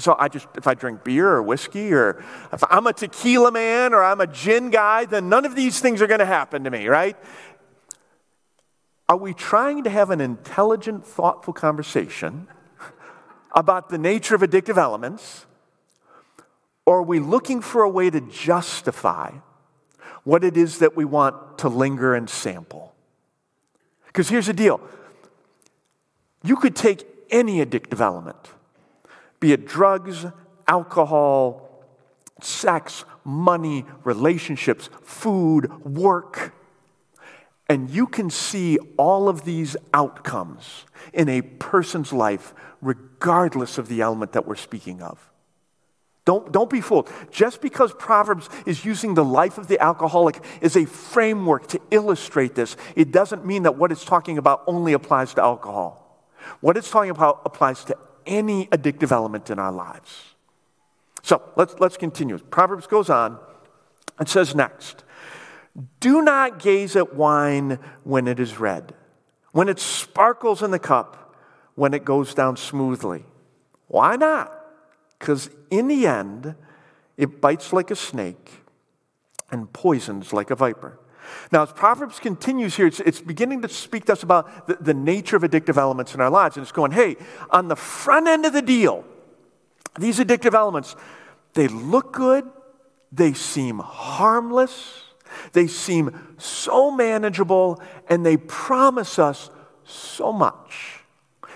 So 0.00 0.14
I 0.18 0.28
just, 0.28 0.46
if 0.56 0.66
I 0.68 0.74
drink 0.74 1.02
beer 1.02 1.28
or 1.28 1.42
whiskey, 1.42 1.92
or 1.92 2.22
if 2.52 2.62
I'm 2.70 2.86
a 2.86 2.92
tequila 2.92 3.50
man 3.50 3.92
or 3.92 4.02
I'm 4.02 4.20
a 4.20 4.28
gin 4.28 4.70
guy, 4.70 5.04
then 5.04 5.28
none 5.28 5.44
of 5.44 5.56
these 5.56 5.80
things 5.80 6.00
are 6.00 6.06
going 6.06 6.20
to 6.20 6.26
happen 6.26 6.64
to 6.64 6.70
me, 6.70 6.86
right? 6.86 7.16
Are 9.08 9.16
we 9.16 9.34
trying 9.34 9.84
to 9.84 9.90
have 9.90 10.10
an 10.10 10.20
intelligent, 10.20 11.04
thoughtful 11.04 11.52
conversation 11.52 12.46
about 13.56 13.88
the 13.88 13.98
nature 13.98 14.36
of 14.36 14.42
addictive 14.42 14.76
elements? 14.76 15.46
Or 16.86 16.98
are 16.98 17.02
we 17.02 17.18
looking 17.18 17.60
for 17.60 17.82
a 17.82 17.88
way 17.88 18.08
to 18.08 18.20
justify 18.20 19.32
what 20.22 20.44
it 20.44 20.56
is 20.56 20.78
that 20.78 20.96
we 20.96 21.04
want 21.04 21.58
to 21.58 21.68
linger 21.68 22.14
and 22.14 22.30
sample? 22.30 22.94
Because 24.06 24.28
here's 24.28 24.46
the 24.46 24.52
deal 24.52 24.80
you 26.44 26.54
could 26.56 26.76
take 26.76 27.04
any 27.30 27.64
addictive 27.64 28.00
element 28.00 28.36
be 29.40 29.52
it 29.52 29.66
drugs, 29.66 30.26
alcohol, 30.66 31.84
sex, 32.40 33.04
money, 33.24 33.84
relationships, 34.04 34.90
food, 35.02 35.84
work. 35.84 36.54
And 37.68 37.90
you 37.90 38.06
can 38.06 38.30
see 38.30 38.78
all 38.96 39.28
of 39.28 39.44
these 39.44 39.76
outcomes 39.92 40.86
in 41.12 41.28
a 41.28 41.42
person's 41.42 42.12
life, 42.12 42.54
regardless 42.80 43.76
of 43.78 43.88
the 43.88 44.00
element 44.00 44.32
that 44.32 44.46
we're 44.46 44.56
speaking 44.56 45.02
of. 45.02 45.18
Don't, 46.24 46.52
don't 46.52 46.68
be 46.68 46.82
fooled. 46.82 47.10
Just 47.30 47.62
because 47.62 47.92
Proverbs 47.94 48.50
is 48.66 48.84
using 48.84 49.14
the 49.14 49.24
life 49.24 49.56
of 49.56 49.66
the 49.66 49.80
alcoholic 49.80 50.38
as 50.60 50.76
a 50.76 50.84
framework 50.84 51.68
to 51.68 51.80
illustrate 51.90 52.54
this, 52.54 52.76
it 52.94 53.12
doesn't 53.12 53.46
mean 53.46 53.62
that 53.62 53.76
what 53.76 53.92
it's 53.92 54.04
talking 54.04 54.36
about 54.36 54.62
only 54.66 54.92
applies 54.92 55.32
to 55.34 55.42
alcohol. 55.42 56.26
What 56.60 56.76
it's 56.76 56.90
talking 56.90 57.10
about 57.10 57.42
applies 57.46 57.82
to 57.84 57.96
any 58.28 58.66
addictive 58.66 59.10
element 59.10 59.50
in 59.50 59.58
our 59.58 59.72
lives. 59.72 60.34
So 61.22 61.42
let's, 61.56 61.74
let's 61.80 61.96
continue. 61.96 62.38
Proverbs 62.38 62.86
goes 62.86 63.10
on 63.10 63.38
and 64.18 64.28
says 64.28 64.54
next 64.54 65.02
Do 65.98 66.22
not 66.22 66.60
gaze 66.60 66.94
at 66.94 67.14
wine 67.14 67.78
when 68.04 68.28
it 68.28 68.38
is 68.38 68.60
red, 68.60 68.94
when 69.52 69.68
it 69.68 69.80
sparkles 69.80 70.62
in 70.62 70.70
the 70.70 70.78
cup, 70.78 71.34
when 71.74 71.94
it 71.94 72.04
goes 72.04 72.34
down 72.34 72.56
smoothly. 72.56 73.24
Why 73.88 74.16
not? 74.16 74.52
Because 75.18 75.50
in 75.70 75.88
the 75.88 76.06
end, 76.06 76.54
it 77.16 77.40
bites 77.40 77.72
like 77.72 77.90
a 77.90 77.96
snake 77.96 78.62
and 79.50 79.72
poisons 79.72 80.32
like 80.32 80.50
a 80.50 80.56
viper. 80.56 80.98
Now, 81.52 81.62
as 81.62 81.72
Proverbs 81.72 82.18
continues 82.18 82.76
here, 82.76 82.86
it's, 82.86 83.00
it's 83.00 83.20
beginning 83.20 83.62
to 83.62 83.68
speak 83.68 84.06
to 84.06 84.12
us 84.12 84.22
about 84.22 84.66
the, 84.66 84.76
the 84.76 84.94
nature 84.94 85.36
of 85.36 85.42
addictive 85.42 85.76
elements 85.76 86.14
in 86.14 86.20
our 86.20 86.30
lives. 86.30 86.56
And 86.56 86.62
it's 86.62 86.72
going, 86.72 86.92
hey, 86.92 87.16
on 87.50 87.68
the 87.68 87.76
front 87.76 88.26
end 88.26 88.44
of 88.46 88.52
the 88.52 88.62
deal, 88.62 89.04
these 89.98 90.18
addictive 90.18 90.54
elements, 90.54 90.96
they 91.54 91.68
look 91.68 92.12
good, 92.12 92.48
they 93.10 93.32
seem 93.32 93.78
harmless, 93.78 95.02
they 95.52 95.66
seem 95.66 96.36
so 96.38 96.90
manageable, 96.90 97.82
and 98.08 98.24
they 98.24 98.36
promise 98.36 99.18
us 99.18 99.50
so 99.84 100.32
much. 100.32 101.00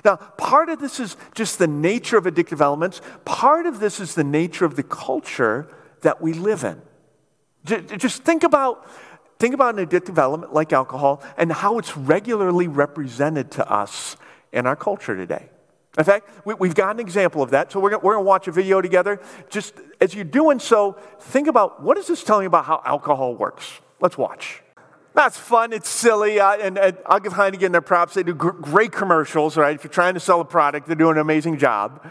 Now, 0.05 0.17
part 0.17 0.69
of 0.69 0.81
this 0.81 0.99
is 0.99 1.17
just 1.35 1.59
the 1.59 1.69
nature 1.69 2.17
of 2.17 2.25
addictive 2.25 2.61
elements, 2.61 3.01
part 3.25 3.67
of 3.67 3.79
this 3.79 4.01
is 4.01 4.15
the 4.15 4.25
nature 4.25 4.65
of 4.65 4.77
the 4.77 4.83
culture 4.83 5.69
that 6.01 6.21
we 6.21 6.33
live 6.33 6.65
in. 6.65 6.83
Just 7.65 8.25
think 8.25 8.43
about 8.43 8.89
Think 9.43 9.55
about 9.55 9.77
an 9.77 9.85
addictive 9.85 10.19
element 10.19 10.55
like 10.55 10.73
alcohol 10.73 11.21
and 11.37 11.51
how 11.51 11.77
it's 11.79 11.97
regularly 11.97 12.69
represented 12.69 13.51
to 13.51 13.69
us 13.69 14.17
in 14.53 14.69
our 14.69 14.77
culture 14.77 15.17
today. 15.17 15.49
In 15.99 16.05
fact, 16.05 16.29
we, 16.47 16.69
have 16.69 16.77
got 16.77 16.95
an 16.95 17.01
example 17.01 17.43
of 17.43 17.51
that. 17.51 17.73
So 17.73 17.81
we're 17.81 17.91
going 17.91 18.19
to 18.19 18.21
watch 18.21 18.47
a 18.47 18.53
video 18.53 18.81
together. 18.81 19.21
Just 19.51 19.75
as 20.01 20.15
you're 20.15 20.23
doing 20.23 20.61
so, 20.61 20.93
think 21.19 21.49
about 21.49 21.83
what 21.83 21.99
is 21.99 22.07
this 22.07 22.23
telling 22.23 22.45
you 22.45 22.47
about 22.47 22.67
how 22.67 22.83
alcohol 22.85 23.35
works? 23.35 23.81
Let's 24.01 24.17
watch. 24.17 24.63
That's 25.13 25.37
fun. 25.37 25.73
It's 25.73 25.89
silly. 25.89 26.39
Uh, 26.39 26.53
and, 26.59 26.79
I'll 27.05 27.19
give 27.19 27.33
Heineken 27.33 27.73
their 27.73 27.81
props. 27.81 28.15
They 28.15 28.23
do 28.23 28.35
gr- 28.35 28.51
great 28.51 28.93
commercials, 28.93 29.57
right? 29.57 29.75
If 29.75 29.83
you're 29.83 29.93
trying 29.93 30.15
to 30.15 30.21
sell 30.21 30.41
a 30.41 30.45
product, 30.45 30.87
they're 30.87 30.95
doing 30.95 31.17
an 31.17 31.21
amazing 31.21 31.59
job. 31.59 32.09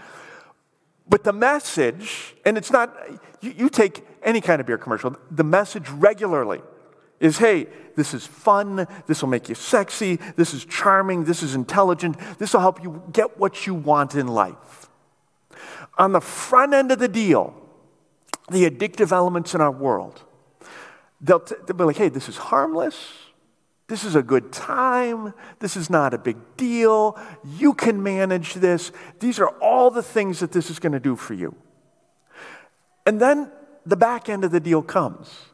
But 1.08 1.24
the 1.24 1.32
message, 1.32 2.36
and 2.46 2.58
it's 2.58 2.72
not, 2.72 2.94
you, 3.40 3.54
you 3.56 3.70
take 3.70 4.06
any 4.22 4.42
kind 4.42 4.60
of 4.60 4.68
beer 4.68 4.78
commercial, 4.78 5.16
the 5.32 5.46
message 5.46 5.90
regularly 5.92 6.60
is 7.22 7.38
hey, 7.38 7.68
this 7.96 8.14
is 8.14 8.26
fun, 8.26 8.88
this 9.08 9.22
will 9.22 9.30
make 9.30 9.48
you 9.48 9.56
sexy, 9.56 10.18
this 10.36 10.54
is 10.54 10.66
charming, 10.66 11.24
this 11.24 11.44
is 11.44 11.56
intelligent, 11.56 12.18
this 12.40 12.54
will 12.54 12.60
help 12.60 12.84
you 12.84 13.02
get 13.14 13.38
what 13.38 13.66
you 13.66 13.74
want 13.74 14.16
in 14.16 14.28
life. 14.28 14.90
On 15.98 16.12
the 16.12 16.20
front 16.20 16.74
end 16.74 16.92
of 16.92 17.00
the 17.00 17.08
deal, 17.08 17.54
the 18.50 18.70
addictive 18.70 19.12
elements 19.12 19.54
in 19.54 19.62
our 19.62 19.72
world, 19.72 20.24
they'll, 21.22 21.40
t- 21.40 21.56
they'll 21.66 21.78
be 21.78 21.84
like, 21.84 21.98
hey, 21.98 22.10
this 22.10 22.28
is 22.28 22.38
harmless. 22.38 23.14
This 23.88 24.04
is 24.04 24.16
a 24.16 24.24
good 24.24 24.52
time. 24.54 25.34
This 25.60 25.76
is 25.76 25.90
not 25.90 26.14
a 26.14 26.18
big 26.18 26.38
deal. 26.56 27.20
You 27.58 27.74
can 27.74 28.02
manage 28.02 28.54
this. 28.56 28.92
These 29.20 29.38
are 29.38 29.50
all 29.60 29.92
the 29.92 30.02
things 30.02 30.40
that 30.40 30.54
this 30.54 30.70
is 30.70 30.80
going 30.80 30.94
to 30.94 31.00
do 31.00 31.16
for 31.16 31.34
you. 31.34 31.54
And 33.06 33.20
then 33.20 33.52
the 33.86 33.98
back 33.98 34.30
end 34.30 34.44
of 34.44 34.52
the 34.52 34.62
deal 34.62 34.82
comes. 34.82 35.51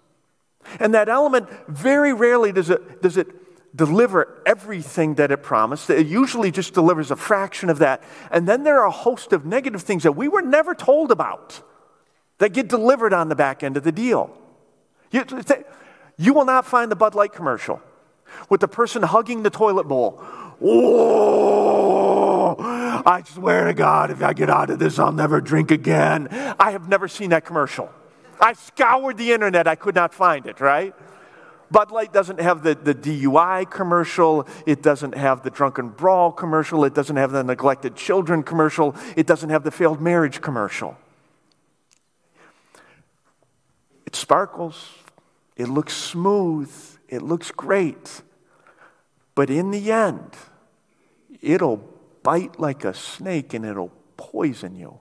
And 0.79 0.93
that 0.93 1.09
element, 1.09 1.49
very 1.67 2.13
rarely 2.13 2.51
does 2.51 2.69
it, 2.69 3.01
does 3.01 3.17
it 3.17 3.27
deliver 3.75 4.41
everything 4.45 5.15
that 5.15 5.31
it 5.31 5.41
promised. 5.43 5.89
It 5.89 6.07
usually 6.07 6.51
just 6.51 6.73
delivers 6.73 7.11
a 7.11 7.15
fraction 7.15 7.69
of 7.69 7.79
that. 7.79 8.03
And 8.31 8.47
then 8.47 8.63
there 8.63 8.79
are 8.81 8.87
a 8.87 8.91
host 8.91 9.33
of 9.33 9.45
negative 9.45 9.83
things 9.83 10.03
that 10.03 10.13
we 10.13 10.27
were 10.27 10.41
never 10.41 10.73
told 10.75 11.11
about 11.11 11.61
that 12.39 12.53
get 12.53 12.67
delivered 12.67 13.13
on 13.13 13.29
the 13.29 13.35
back 13.35 13.63
end 13.63 13.77
of 13.77 13.83
the 13.83 13.91
deal. 13.91 14.35
You, 15.11 15.23
you 16.17 16.33
will 16.33 16.45
not 16.45 16.65
find 16.65 16.91
the 16.91 16.95
Bud 16.95 17.15
Light 17.15 17.33
commercial 17.33 17.81
with 18.49 18.61
the 18.61 18.67
person 18.67 19.03
hugging 19.03 19.43
the 19.43 19.49
toilet 19.49 19.87
bowl. 19.87 20.21
Oh, 20.61 22.55
I 23.05 23.21
swear 23.23 23.65
to 23.65 23.73
God, 23.73 24.11
if 24.11 24.21
I 24.23 24.33
get 24.33 24.49
out 24.49 24.69
of 24.69 24.79
this, 24.79 24.99
I'll 24.99 25.11
never 25.11 25.39
drink 25.39 25.71
again. 25.71 26.27
I 26.59 26.71
have 26.71 26.89
never 26.89 27.07
seen 27.07 27.29
that 27.29 27.45
commercial. 27.45 27.89
I 28.39 28.53
scoured 28.53 29.17
the 29.17 29.31
internet, 29.31 29.67
I 29.67 29.75
could 29.75 29.95
not 29.95 30.13
find 30.13 30.45
it, 30.45 30.59
right? 30.59 30.93
Bud 31.69 31.91
Light 31.91 32.13
doesn't 32.13 32.39
have 32.39 32.63
the, 32.63 32.75
the 32.75 32.95
DUI 32.95 33.69
commercial. 33.69 34.47
It 34.65 34.81
doesn't 34.81 35.15
have 35.15 35.43
the 35.43 35.49
drunken 35.49 35.89
brawl 35.89 36.31
commercial. 36.31 36.85
It 36.85 36.93
doesn't 36.93 37.17
have 37.17 37.31
the 37.31 37.43
neglected 37.43 37.95
children 37.95 38.43
commercial. 38.43 38.95
It 39.15 39.27
doesn't 39.27 39.49
have 39.49 39.63
the 39.63 39.71
failed 39.71 39.99
marriage 39.99 40.39
commercial. 40.39 40.97
It 44.05 44.15
sparkles. 44.15 44.91
It 45.57 45.67
looks 45.67 45.93
smooth. 45.93 46.71
It 47.09 47.21
looks 47.21 47.51
great. 47.51 48.21
But 49.35 49.49
in 49.49 49.71
the 49.71 49.91
end, 49.91 50.31
it'll 51.41 51.83
bite 52.23 52.59
like 52.59 52.85
a 52.85 52.93
snake 52.93 53.53
and 53.53 53.65
it'll 53.65 53.91
poison 54.15 54.75
you. 54.75 54.99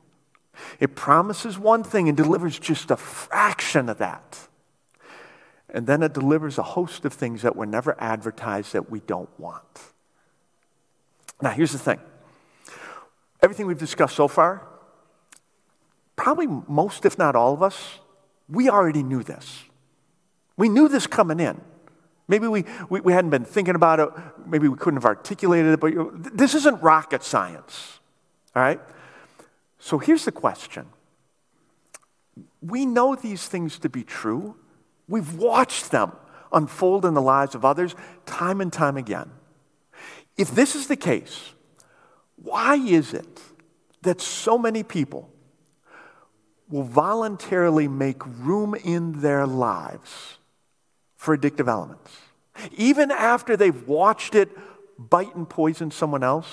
It 0.81 0.95
promises 0.95 1.59
one 1.59 1.85
thing 1.85 2.09
and 2.09 2.17
delivers 2.17 2.59
just 2.59 2.91
a 2.91 2.97
fraction 2.97 3.89
of 3.89 3.99
that. 3.99 4.49
And 5.69 5.87
then 5.87 6.03
it 6.03 6.13
delivers 6.13 6.59
a 6.59 6.63
host 6.63 7.05
of 7.05 7.13
things 7.13 7.43
that 7.43 7.57
were 7.57 7.67
never 7.67 7.97
advertised 8.01 8.73
that 8.73 8.91
we 8.91 9.01
don't 9.01 9.29
want. 9.39 9.63
Now, 11.43 11.51
here's 11.51 11.73
the 11.73 11.79
thing 11.79 12.01
everything 13.43 13.67
we've 13.67 13.79
discussed 13.79 14.17
so 14.17 14.29
far, 14.29 14.67
probably 16.17 16.47
most, 16.47 17.05
if 17.05 17.19
not 17.19 17.37
all 17.37 17.53
of 17.53 17.63
us, 17.63 17.99
we 18.49 18.69
already 18.69 19.03
knew 19.03 19.23
this. 19.23 19.65
We 20.57 20.69
knew 20.69 20.89
this 20.89 21.07
coming 21.07 21.41
in. 21.41 21.61
Maybe 22.29 22.49
we, 22.49 22.65
we, 22.89 23.01
we, 23.01 23.13
hadn't 23.13 23.31
been 23.31 23.45
thinking 23.45 23.77
about 23.77 24.01
it. 24.01 24.09
Maybe 24.47 24.67
we 24.67 24.77
couldn't 24.77 24.97
have 24.97 25.05
articulated 25.05 25.75
it, 25.75 25.81
but 25.81 26.37
this 26.37 26.55
isn't 26.55 26.83
rocket 26.83 27.23
science. 27.23 28.01
All 28.55 28.63
right? 28.63 28.81
So 29.87 29.99
here's 29.99 30.25
the 30.25 30.33
question 30.33 30.87
We 32.61 32.85
know 32.85 33.15
these 33.15 33.47
things 33.47 33.79
to 33.79 33.89
be 33.89 34.03
true, 34.03 34.57
we've 35.07 35.35
watched 35.35 35.93
them 35.93 36.11
unfold 36.53 37.05
in 37.05 37.15
the 37.15 37.23
lives 37.23 37.55
of 37.55 37.65
others 37.65 37.95
time 38.25 38.61
and 38.61 38.73
time 38.73 38.97
again. 38.97 39.31
If 40.37 40.51
this 40.51 40.75
is 40.75 40.89
the 40.89 40.97
case, 40.97 41.53
why 42.35 42.75
is 42.75 43.15
it 43.15 43.41
that 44.03 44.21
so 44.21 44.59
many 44.59 44.83
people 44.83 45.31
will 46.69 46.83
voluntarily 46.83 47.87
make 47.87 48.27
room 48.27 48.75
in 48.75 49.21
their 49.21 49.47
lives 49.47 50.39
for 51.15 51.39
addictive 51.39 51.69
elements? 51.69 52.11
Even 52.77 53.13
after 53.13 53.57
they've 53.57 53.87
watched 53.87 54.35
it 54.35 54.51
bite 54.99 55.37
and 55.37 55.49
poison 55.49 55.93
someone 55.93 56.25
else, 56.25 56.49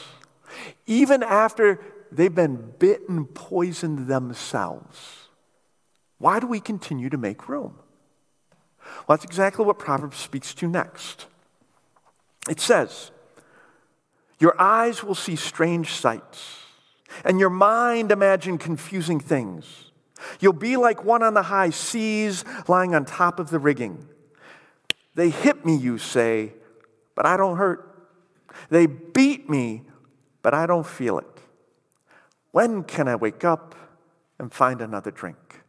even 0.85 1.23
after 1.23 1.79
they've 2.15 2.33
been 2.33 2.73
bitten, 2.79 3.25
poisoned 3.25 4.07
themselves. 4.07 5.27
Why 6.17 6.39
do 6.39 6.47
we 6.47 6.59
continue 6.59 7.09
to 7.09 7.17
make 7.17 7.49
room? 7.49 7.75
Well, 9.07 9.17
that's 9.17 9.25
exactly 9.25 9.65
what 9.65 9.79
Proverbs 9.79 10.17
speaks 10.17 10.53
to 10.55 10.67
next. 10.67 11.25
It 12.49 12.59
says, 12.59 13.11
Your 14.39 14.59
eyes 14.59 15.03
will 15.03 15.15
see 15.15 15.35
strange 15.35 15.91
sights, 15.93 16.59
and 17.23 17.39
your 17.39 17.49
mind 17.49 18.11
imagine 18.11 18.57
confusing 18.57 19.19
things. 19.19 19.91
You'll 20.39 20.53
be 20.53 20.77
like 20.77 21.03
one 21.03 21.23
on 21.23 21.33
the 21.33 21.43
high 21.43 21.69
seas 21.69 22.45
lying 22.67 22.95
on 22.95 23.05
top 23.05 23.39
of 23.39 23.49
the 23.49 23.59
rigging. 23.59 24.07
They 25.15 25.29
hit 25.29 25.65
me, 25.65 25.75
you 25.75 25.97
say, 25.97 26.53
but 27.15 27.25
I 27.25 27.37
don't 27.37 27.57
hurt. 27.57 27.89
They 28.69 28.85
beat 28.85 29.49
me, 29.49 29.83
but 30.41 30.53
I 30.53 30.65
don't 30.65 30.85
feel 30.85 31.19
it. 31.19 31.32
When 32.53 32.83
can 32.83 33.07
I 33.07 33.15
wake 33.15 33.43
up 33.43 33.73
and 34.37 34.53
find 34.53 34.79
another 34.79 35.09
drink? 35.09 35.63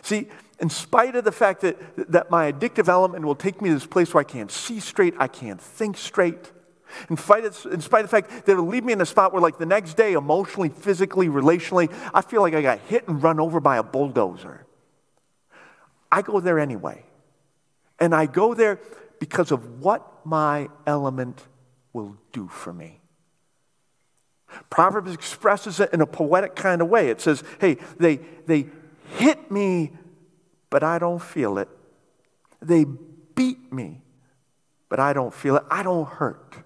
See, 0.00 0.28
in 0.58 0.70
spite 0.70 1.14
of 1.14 1.24
the 1.24 1.32
fact 1.32 1.60
that, 1.60 1.76
that 2.10 2.30
my 2.30 2.50
addictive 2.50 2.88
element 2.88 3.22
will 3.22 3.34
take 3.34 3.60
me 3.60 3.68
to 3.68 3.74
this 3.74 3.86
place 3.86 4.14
where 4.14 4.22
I 4.22 4.24
can't 4.24 4.50
see 4.50 4.80
straight, 4.80 5.14
I 5.18 5.28
can't 5.28 5.60
think 5.60 5.98
straight, 5.98 6.52
in 7.10 7.18
spite, 7.18 7.44
of, 7.44 7.66
in 7.70 7.82
spite 7.82 8.04
of 8.04 8.10
the 8.10 8.16
fact 8.16 8.46
that 8.46 8.52
it'll 8.52 8.66
leave 8.66 8.82
me 8.82 8.94
in 8.94 9.00
a 9.02 9.06
spot 9.06 9.34
where, 9.34 9.42
like, 9.42 9.58
the 9.58 9.66
next 9.66 9.94
day, 9.94 10.14
emotionally, 10.14 10.70
physically, 10.70 11.28
relationally, 11.28 11.92
I 12.14 12.22
feel 12.22 12.40
like 12.40 12.54
I 12.54 12.62
got 12.62 12.78
hit 12.78 13.06
and 13.06 13.22
run 13.22 13.38
over 13.38 13.60
by 13.60 13.76
a 13.76 13.82
bulldozer. 13.82 14.64
I 16.10 16.22
go 16.22 16.40
there 16.40 16.58
anyway. 16.58 17.04
And 17.98 18.14
I 18.14 18.24
go 18.24 18.54
there 18.54 18.80
because 19.18 19.50
of 19.50 19.82
what 19.82 20.24
my 20.24 20.70
element 20.86 21.42
will 21.92 22.16
do 22.32 22.48
for 22.48 22.72
me. 22.72 23.00
Proverbs 24.70 25.12
expresses 25.12 25.80
it 25.80 25.92
in 25.92 26.00
a 26.00 26.06
poetic 26.06 26.54
kind 26.54 26.80
of 26.80 26.88
way. 26.88 27.08
It 27.08 27.20
says, 27.20 27.42
hey, 27.60 27.76
they, 27.98 28.16
they 28.46 28.66
hit 29.18 29.50
me, 29.50 29.92
but 30.70 30.82
I 30.82 30.98
don't 30.98 31.22
feel 31.22 31.58
it. 31.58 31.68
They 32.60 32.84
beat 32.84 33.72
me, 33.72 34.02
but 34.88 34.98
I 35.00 35.12
don't 35.12 35.34
feel 35.34 35.56
it. 35.56 35.64
I 35.70 35.82
don't 35.82 36.08
hurt. 36.08 36.56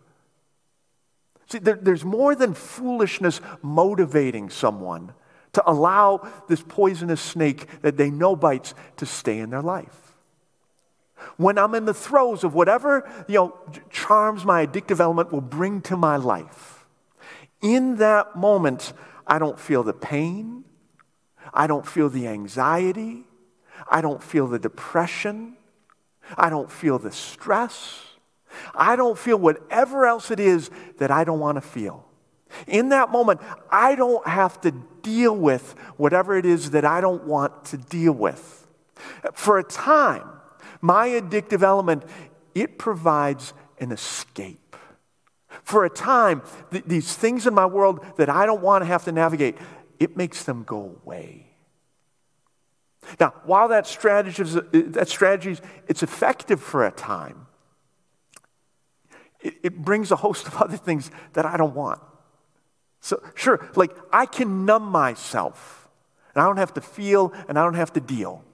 See, 1.49 1.59
there, 1.59 1.79
there's 1.81 2.05
more 2.05 2.35
than 2.35 2.55
foolishness 2.55 3.41
motivating 3.61 4.51
someone 4.51 5.15
to 5.53 5.69
allow 5.69 6.29
this 6.49 6.63
poisonous 6.63 7.21
snake 7.21 7.67
that 7.83 7.97
they 7.97 8.09
know 8.11 8.37
bites 8.37 8.75
to 8.99 9.07
stay 9.07 9.39
in 9.41 9.51
their 9.51 9.63
life. 9.63 10.15
When 11.37 11.59
I'm 11.59 11.75
in 11.75 11.85
the 11.85 11.95
throes 11.95 12.45
of 12.45 12.55
whatever 12.55 13.11
you 13.29 13.35
know, 13.35 13.59
charms 13.91 14.45
my 14.45 14.65
addictive 14.67 15.01
element 15.01 15.33
will 15.33 15.41
bring 15.41 15.83
to 15.83 15.97
my 15.97 16.17
life, 16.17 16.80
in 17.63 17.97
that 17.97 18.37
moment, 18.37 18.93
I 19.27 19.39
don't 19.39 19.59
feel 19.59 19.83
the 19.83 19.93
pain. 19.93 20.65
I 21.53 21.67
don't 21.67 21.87
feel 21.87 22.09
the 22.09 22.27
anxiety. 22.27 23.25
I 23.89 24.01
don't 24.01 24.23
feel 24.23 24.47
the 24.47 24.59
depression. 24.59 25.57
I 26.37 26.51
don't 26.51 26.71
feel 26.71 26.99
the 26.99 27.13
stress. 27.13 28.03
I 28.75 28.97
don't 28.97 29.19
feel 29.19 29.39
whatever 29.39 30.07
else 30.07 30.31
it 30.31 30.41
is 30.41 30.71
that 30.99 31.11
I 31.11 31.25
don't 31.25 31.41
want 31.41 31.57
to 31.57 31.61
feel. 31.61 32.07
In 32.67 32.89
that 32.89 33.11
moment, 33.11 33.41
I 33.71 33.95
don't 33.95 34.27
have 34.27 34.61
to 34.63 34.73
deal 35.03 35.37
with 35.37 35.75
whatever 35.97 36.37
it 36.37 36.45
is 36.45 36.73
that 36.73 36.85
I 36.85 37.01
don't 37.01 37.25
want 37.25 37.65
to 37.67 37.77
deal 37.77 38.13
with. 38.13 38.67
For 39.33 39.59
a 39.59 39.65
time, 39.65 40.29
my 40.81 41.09
addictive 41.09 41.63
element, 41.63 42.05
it 42.55 42.79
provides 42.79 43.53
an 43.79 43.93
escape. 43.93 44.60
For 45.63 45.85
a 45.85 45.91
time, 45.91 46.43
th- 46.71 46.85
these 46.85 47.15
things 47.15 47.47
in 47.47 47.55
my 47.55 47.67
world 47.67 48.05
that 48.17 48.29
I 48.29 48.47
don't 48.47 48.63
want 48.63 48.83
to 48.83 48.87
have 48.87 49.05
to 49.05 49.13
navigate, 49.13 49.57
it 49.99 50.17
makes 50.17 50.45
them 50.45 50.63
go 50.65 50.99
away. 51.03 51.47
Now, 53.19 53.35
while 53.45 53.69
that 53.69 53.87
strategy, 53.87 54.43
is, 54.43 54.55
that 54.73 55.09
strategy 55.09 55.61
it's 55.89 56.03
effective 56.03 56.61
for 56.61 56.87
a 56.87 56.91
time, 56.91 57.47
it, 59.41 59.55
it 59.63 59.79
brings 59.79 60.11
a 60.11 60.17
host 60.17 60.47
of 60.47 60.57
other 60.57 60.77
things 60.77 61.11
that 61.33 61.47
I 61.47 61.57
don't 61.57 61.75
want. 61.75 62.01
So, 63.01 63.23
sure, 63.35 63.67
like 63.77 63.97
I 64.13 64.27
can 64.27 64.67
numb 64.67 64.85
myself, 64.85 65.89
and 66.35 66.43
I 66.43 66.47
don't 66.47 66.59
have 66.59 66.75
to 66.75 66.81
feel, 66.81 67.33
and 67.49 67.59
I 67.59 67.65
don't 67.65 67.75
have 67.75 67.93
to 67.95 68.01
deal. 68.01 68.45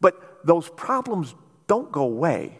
But 0.00 0.46
those 0.46 0.68
problems 0.68 1.34
don't 1.66 1.90
go 1.90 2.02
away. 2.02 2.58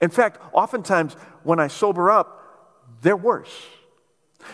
In 0.00 0.10
fact, 0.10 0.40
oftentimes 0.52 1.14
when 1.42 1.58
I 1.58 1.68
sober 1.68 2.10
up, 2.10 2.37
they're 3.02 3.16
worse. 3.16 3.66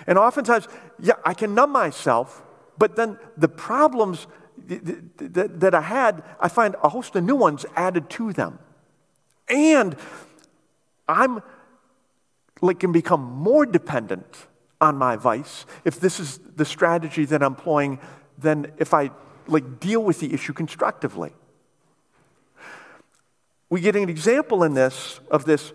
And 0.06 0.18
oftentimes, 0.18 0.68
yeah, 0.98 1.14
I 1.24 1.34
can 1.34 1.54
numb 1.54 1.70
myself, 1.70 2.42
but 2.78 2.96
then 2.96 3.18
the 3.36 3.48
problems 3.48 4.26
that, 4.66 5.60
that 5.60 5.74
I 5.74 5.80
had, 5.80 6.22
I 6.40 6.48
find 6.48 6.76
a 6.82 6.88
host 6.88 7.14
of 7.16 7.24
new 7.24 7.36
ones 7.36 7.66
added 7.76 8.08
to 8.10 8.32
them. 8.32 8.58
And 9.48 9.96
I'm 11.06 11.42
like 12.60 12.80
can 12.80 12.92
become 12.92 13.20
more 13.20 13.66
dependent 13.66 14.46
on 14.80 14.96
my 14.96 15.16
vice 15.16 15.66
if 15.84 16.00
this 16.00 16.18
is 16.18 16.38
the 16.56 16.64
strategy 16.64 17.24
that 17.26 17.42
I'm 17.42 17.52
employing 17.52 17.98
than 18.38 18.72
if 18.78 18.94
I 18.94 19.10
like 19.46 19.80
deal 19.80 20.02
with 20.02 20.20
the 20.20 20.32
issue 20.32 20.52
constructively. 20.52 21.32
We 23.68 23.80
get 23.80 23.96
an 23.96 24.08
example 24.08 24.62
in 24.62 24.74
this 24.74 25.20
of 25.30 25.44
this 25.44 25.72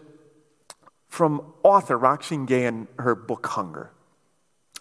from 1.09 1.41
author 1.63 1.97
Roxane 1.97 2.45
Gay 2.45 2.65
in 2.65 2.87
her 2.99 3.15
book 3.15 3.45
Hunger. 3.47 3.91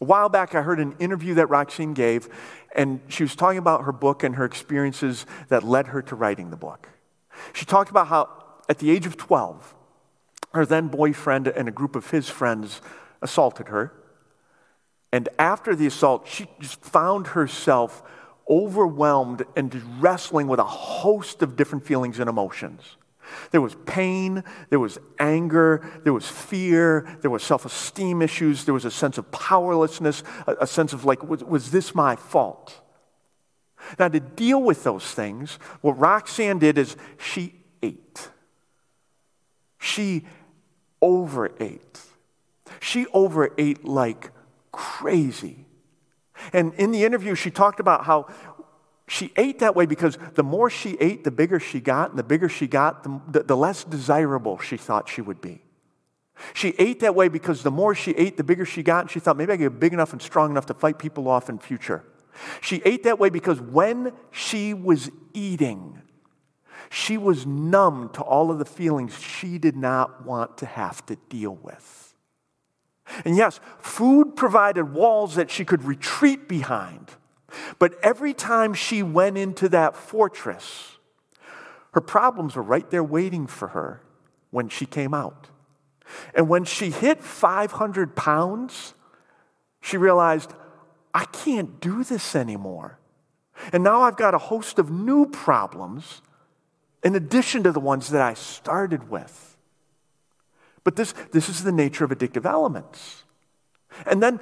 A 0.01 0.05
while 0.05 0.29
back, 0.29 0.55
I 0.55 0.63
heard 0.63 0.79
an 0.79 0.95
interview 1.01 1.35
that 1.35 1.49
Roxane 1.49 1.95
gave, 1.95 2.29
and 2.77 3.01
she 3.09 3.25
was 3.25 3.35
talking 3.35 3.59
about 3.59 3.85
her 3.85 3.93
book 3.93 4.23
and 4.23 4.37
her 4.37 4.45
experiences 4.45 5.27
that 5.49 5.65
led 5.65 5.89
her 5.89 6.03
to 6.03 6.15
writing 6.15 6.51
the 6.51 6.57
book. 6.57 6.91
She 7.53 7.65
talked 7.65 7.91
about 7.91 8.07
how, 8.07 8.29
at 8.69 8.79
the 8.79 8.91
age 8.91 9.07
of 9.07 9.17
12, 9.17 9.75
her 10.55 10.65
then 10.65 10.89
boyfriend 10.89 11.49
and 11.49 11.67
a 11.67 11.73
group 11.73 11.97
of 11.97 12.11
his 12.11 12.29
friends 12.29 12.81
assaulted 13.23 13.69
her. 13.69 13.93
And 15.13 15.29
after 15.39 15.75
the 15.75 15.87
assault, 15.87 16.29
she 16.29 16.47
just 16.61 16.81
found 16.85 17.29
herself 17.29 18.03
overwhelmed 18.49 19.45
and 19.57 20.03
wrestling 20.03 20.47
with 20.47 20.61
a 20.61 20.65
host 20.65 21.43
of 21.43 21.57
different 21.57 21.87
feelings 21.87 22.19
and 22.21 22.29
emotions. 22.29 22.98
There 23.51 23.61
was 23.61 23.77
pain, 23.87 24.45
there 24.71 24.81
was 24.81 24.99
anger, 25.19 25.89
there 26.05 26.13
was 26.13 26.29
fear, 26.29 27.19
there 27.21 27.31
was 27.31 27.43
self 27.43 27.65
esteem 27.65 28.23
issues, 28.23 28.65
there 28.65 28.75
was 28.75 28.85
a 28.85 28.91
sense 28.91 29.19
of 29.19 29.31
powerlessness, 29.31 30.23
a, 30.47 30.57
a 30.61 30.67
sense 30.67 30.93
of 30.93 31.05
like, 31.05 31.23
was, 31.23 31.43
was 31.45 31.71
this 31.71 31.95
my 31.95 32.17
fault? 32.17 32.81
Now, 33.99 34.09
to 34.09 34.21
deal 34.21 34.63
with 34.63 34.85
those 34.85 35.05
things, 35.05 35.59
what 35.81 35.99
Roxane 35.99 36.59
did 36.59 36.79
is 36.79 36.97
she 37.17 37.55
ate. 37.83 38.29
She 39.79 40.27
overate. 41.01 42.01
She 42.81 43.07
overate 43.13 43.85
like 43.85 44.31
crazy. 44.73 45.65
And 46.53 46.73
in 46.75 46.93
the 46.93 47.05
interview, 47.05 47.35
she 47.35 47.51
talked 47.51 47.81
about 47.81 48.05
how 48.05 48.29
she 49.09 49.33
ate 49.37 49.61
that 49.61 49.75
way 49.75 49.87
because 49.87 50.19
the 50.35 50.43
more 50.43 50.69
she 50.69 50.97
ate, 51.01 51.25
the 51.25 51.31
bigger 51.31 51.59
she 51.59 51.81
got, 51.81 52.11
and 52.11 52.19
the 52.19 52.23
bigger 52.23 52.49
she 52.49 52.67
got, 52.67 53.03
the, 53.03 53.43
the, 53.43 53.57
less 53.57 53.83
desirable 53.83 54.59
she 54.59 54.77
thought 54.77 55.09
she 55.09 55.23
would 55.23 55.41
be. 55.41 55.63
She 56.53 56.75
ate 56.79 57.01
that 57.01 57.15
way 57.15 57.29
because 57.29 57.63
the 57.63 57.71
more 57.71 57.95
she 57.95 58.13
ate, 58.13 58.37
the 58.37 58.45
bigger 58.45 58.67
she 58.67 58.83
got, 58.83 59.01
and 59.01 59.11
she 59.11 59.19
thought 59.19 59.39
maybe 59.39 59.53
I 59.53 59.57
get 59.57 59.81
big 59.81 59.95
enough 59.95 60.13
and 60.13 60.21
strong 60.21 60.51
enough 60.51 60.67
to 60.67 60.75
fight 60.75 60.99
people 60.99 61.27
off 61.27 61.49
in 61.49 61.59
future. 61.59 62.05
She 62.61 62.83
ate 62.85 63.03
that 63.05 63.19
way 63.19 63.31
because 63.31 63.61
when 63.61 64.13
she 64.31 64.75
was 64.75 65.11
eating, 65.33 66.03
she 66.91 67.17
was 67.17 67.47
numb 67.47 68.11
to 68.13 68.21
all 68.21 68.51
of 68.51 68.59
the 68.59 68.65
feelings 68.67 69.19
she 69.19 69.57
did 69.57 69.75
not 69.75 70.27
want 70.27 70.59
to 70.59 70.67
have 70.67 71.05
to 71.07 71.17
deal 71.31 71.57
with. 71.63 72.15
And 73.25 73.37
yes, 73.37 73.59
food 73.79 74.37
provided 74.37 74.93
walls 74.93 75.35
that 75.37 75.51
she 75.51 75.65
could 75.65 75.85
retreat 75.85 76.47
behind. 76.47 77.13
But 77.79 77.95
every 78.03 78.35
time 78.35 78.75
she 78.75 79.03
went 79.03 79.39
into 79.39 79.69
that 79.71 79.97
fortress, 79.97 80.99
her 81.93 82.01
problems 82.01 82.57
were 82.57 82.63
right 82.63 82.89
there 82.91 83.05
waiting 83.05 83.47
for 83.47 83.69
her 83.69 84.03
when 84.51 84.69
she 84.69 84.87
came 84.87 85.15
out. 85.15 85.49
And 86.35 86.49
when 86.49 86.65
she 86.65 86.91
hit 86.91 87.23
500 87.23 88.17
pounds, 88.17 88.95
she 89.81 89.97
realized, 89.97 90.53
I 91.15 91.25
can't 91.27 91.81
do 91.81 92.05
this 92.05 92.35
anymore. 92.35 92.99
And 93.73 93.83
now 93.83 94.03
I've 94.03 94.17
got 94.17 94.35
a 94.35 94.39
host 94.39 94.79
of 94.79 94.91
new 94.91 95.27
problems 95.27 96.23
in 97.03 97.15
addition 97.15 97.63
to 97.65 97.73
the 97.73 97.81
ones 97.81 98.11
that 98.11 98.23
I 98.23 98.35
started 98.35 99.11
with. 99.11 99.57
But 100.85 100.97
this, 100.97 101.13
this 101.33 101.49
is 101.49 101.65
the 101.65 101.73
nature 101.73 102.05
of 102.05 102.11
addictive 102.11 102.47
elements. 102.47 103.25
And 104.07 104.23
then 104.23 104.41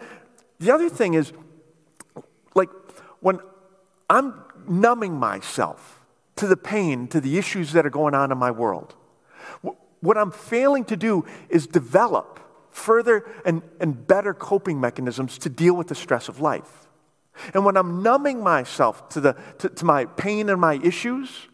the 0.58 0.70
other 0.70 0.88
thing 0.88 1.14
is, 1.14 1.32
when 3.26 3.40
I'm 4.08 4.34
numbing 4.68 5.18
myself 5.18 6.00
to 6.36 6.46
the 6.46 6.56
pain, 6.56 7.08
to 7.08 7.20
the 7.20 7.38
issues 7.38 7.72
that 7.72 7.84
are 7.84 7.90
going 7.90 8.14
on 8.14 8.30
in 8.30 8.38
my 8.38 8.52
world, 8.52 8.94
what 9.98 10.16
I'm 10.16 10.30
failing 10.30 10.84
to 10.84 10.96
do 10.96 11.24
is 11.48 11.66
develop 11.66 12.38
further 12.70 13.28
and, 13.44 13.62
and 13.80 14.06
better 14.06 14.32
coping 14.32 14.80
mechanisms 14.80 15.38
to 15.38 15.48
deal 15.48 15.74
with 15.74 15.88
the 15.88 15.96
stress 15.96 16.28
of 16.28 16.40
life. 16.40 16.86
And 17.52 17.64
when 17.64 17.76
I'm 17.76 18.00
numbing 18.00 18.44
myself 18.44 19.08
to, 19.08 19.20
the, 19.20 19.36
to, 19.58 19.70
to 19.70 19.84
my 19.84 20.04
pain 20.04 20.48
and 20.48 20.60
my 20.60 20.74
issues, 20.74 21.48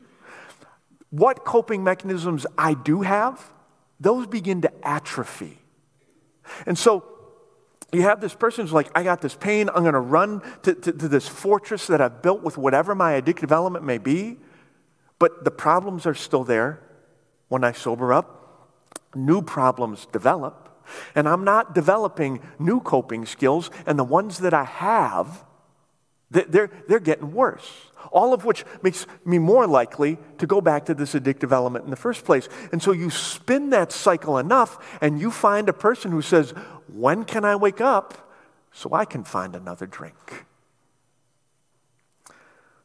what 1.08 1.46
coping 1.46 1.82
mechanisms 1.82 2.44
I 2.58 2.74
do 2.74 3.00
have, 3.00 3.50
those 3.98 4.26
begin 4.26 4.61
to 4.61 4.70
atrophy. 4.87 5.56
And 6.66 6.76
so 6.76 7.12
you 7.92 8.02
have 8.02 8.20
this 8.20 8.35
person 8.35 8.64
who's 8.64 8.72
like, 8.72 8.90
I 8.94 9.02
got 9.02 9.20
this 9.20 9.35
pain. 9.35 9.68
I'm 9.68 9.83
going 9.83 9.92
to 9.92 10.00
run 10.00 10.40
to, 10.62 10.74
to, 10.74 10.92
to, 10.92 11.09
this 11.09 11.28
fortress 11.28 11.87
that 11.88 12.00
I've 12.00 12.22
built 12.22 12.42
with 12.42 12.57
whatever 12.57 12.94
my 12.94 13.20
addictive 13.20 13.52
element 13.52 13.85
may 13.85 13.98
be. 13.98 14.38
But 15.18 15.44
the 15.44 15.50
problems 15.50 16.07
are 16.07 16.14
still 16.14 16.42
there 16.42 16.81
when 17.48 17.64
I 17.64 17.72
sober 17.72 18.12
up. 18.14 18.70
New 19.14 19.42
problems 19.42 20.07
develop. 20.07 20.70
And 21.14 21.28
I'm 21.28 21.44
not 21.44 21.74
developing 21.74 22.40
new 22.59 22.81
coping 22.81 23.26
skills. 23.26 23.70
And 23.85 23.98
the 23.98 24.05
ones 24.05 24.38
that 24.38 24.55
I 24.55 24.64
have, 24.64 25.44
they're, 26.31 26.70
they're 26.88 26.98
getting 26.98 27.33
worse. 27.33 27.70
All 28.11 28.33
of 28.33 28.44
which 28.44 28.64
makes 28.83 29.07
me 29.24 29.38
more 29.38 29.66
likely 29.66 30.18
to 30.38 30.46
go 30.46 30.61
back 30.61 30.87
to 30.87 30.94
this 30.94 31.14
addictive 31.14 31.52
element 31.52 31.85
in 31.85 31.90
the 31.90 31.96
first 31.96 32.24
place. 32.24 32.48
And 32.72 32.83
so 32.83 32.92
you 32.92 33.11
spin 33.11 33.70
that 33.70 33.92
cycle 33.92 34.38
enough, 34.38 34.98
and 35.00 35.20
you 35.20 35.31
find 35.31 35.68
a 35.68 35.72
person 35.72 36.11
who 36.11 36.22
says, 36.22 36.52
when 36.92 37.24
can 37.24 37.44
I 37.44 37.57
wake 37.57 37.81
up 37.81 38.31
so 38.72 38.92
I 38.92 39.05
can 39.05 39.24
find 39.24 39.55
another 39.55 39.87
drink? 39.87 40.46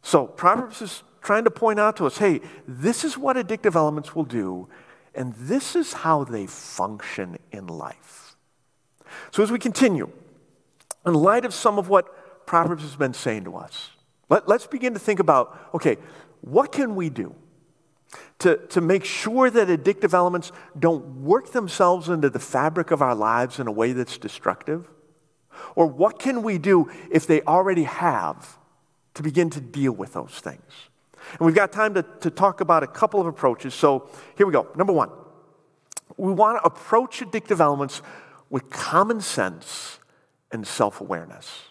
So, 0.01 0.25
Proverbs 0.25 0.81
is 0.81 1.03
trying 1.21 1.43
to 1.43 1.51
point 1.51 1.79
out 1.79 1.97
to 1.97 2.05
us 2.05 2.17
hey, 2.17 2.39
this 2.67 3.03
is 3.03 3.17
what 3.17 3.35
addictive 3.35 3.75
elements 3.75 4.15
will 4.15 4.23
do, 4.23 4.69
and 5.13 5.33
this 5.35 5.75
is 5.75 5.93
how 5.93 6.23
they 6.23 6.47
function 6.47 7.37
in 7.51 7.67
life. 7.67 8.35
So, 9.31 9.43
as 9.43 9.51
we 9.51 9.59
continue, 9.59 10.09
in 11.05 11.13
light 11.13 11.45
of 11.45 11.53
some 11.53 11.77
of 11.77 11.89
what 11.89 12.45
Proverbs 12.45 12.83
has 12.83 12.95
been 12.95 13.13
saying 13.13 13.43
to 13.43 13.55
us, 13.57 13.89
let, 14.29 14.49
us 14.49 14.67
begin 14.67 14.93
to 14.93 14.99
think 14.99 15.19
about 15.19 15.69
okay, 15.73 15.97
what 16.41 16.71
can 16.71 16.95
we 16.95 17.09
do? 17.09 17.35
To, 18.39 18.57
to 18.67 18.81
make 18.81 19.03
sure 19.03 19.49
that 19.49 19.67
addictive 19.67 20.13
elements 20.13 20.51
don't 20.77 21.23
work 21.23 21.51
themselves 21.51 22.09
into 22.09 22.29
the 22.29 22.39
fabric 22.39 22.91
of 22.91 23.01
our 23.01 23.15
lives 23.15 23.59
in 23.59 23.67
a 23.67 23.71
way 23.71 23.93
that's 23.93 24.17
destructive? 24.17 24.87
Or 25.75 25.87
what 25.87 26.19
can 26.19 26.43
we 26.43 26.57
do 26.57 26.89
if 27.11 27.27
they 27.27 27.41
already 27.41 27.83
have 27.83 28.57
to 29.15 29.23
begin 29.23 29.49
to 29.51 29.61
deal 29.61 29.91
with 29.91 30.13
those 30.13 30.39
things? 30.39 30.61
And 31.31 31.41
we've 31.41 31.55
got 31.55 31.71
time 31.71 31.93
to, 31.95 32.03
to 32.21 32.29
talk 32.29 32.61
about 32.61 32.83
a 32.83 32.87
couple 32.87 33.19
of 33.19 33.27
approaches. 33.27 33.73
So 33.73 34.09
here 34.37 34.45
we 34.45 34.53
go. 34.53 34.67
Number 34.75 34.93
one, 34.93 35.09
we 36.15 36.31
want 36.31 36.61
to 36.61 36.65
approach 36.65 37.19
addictive 37.19 37.59
elements 37.59 38.01
with 38.49 38.69
common 38.69 39.19
sense 39.21 39.99
and 40.51 40.65
self 40.65 41.01
awareness. 41.01 41.63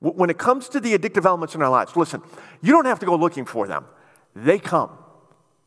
When 0.00 0.28
it 0.28 0.36
comes 0.36 0.68
to 0.68 0.80
the 0.80 0.96
addictive 0.96 1.24
elements 1.24 1.54
in 1.54 1.62
our 1.62 1.70
lives, 1.70 1.96
listen, 1.96 2.22
you 2.60 2.72
don't 2.72 2.84
have 2.84 3.00
to 3.00 3.06
go 3.06 3.16
looking 3.16 3.46
for 3.46 3.66
them, 3.66 3.86
they 4.36 4.58
come. 4.58 4.90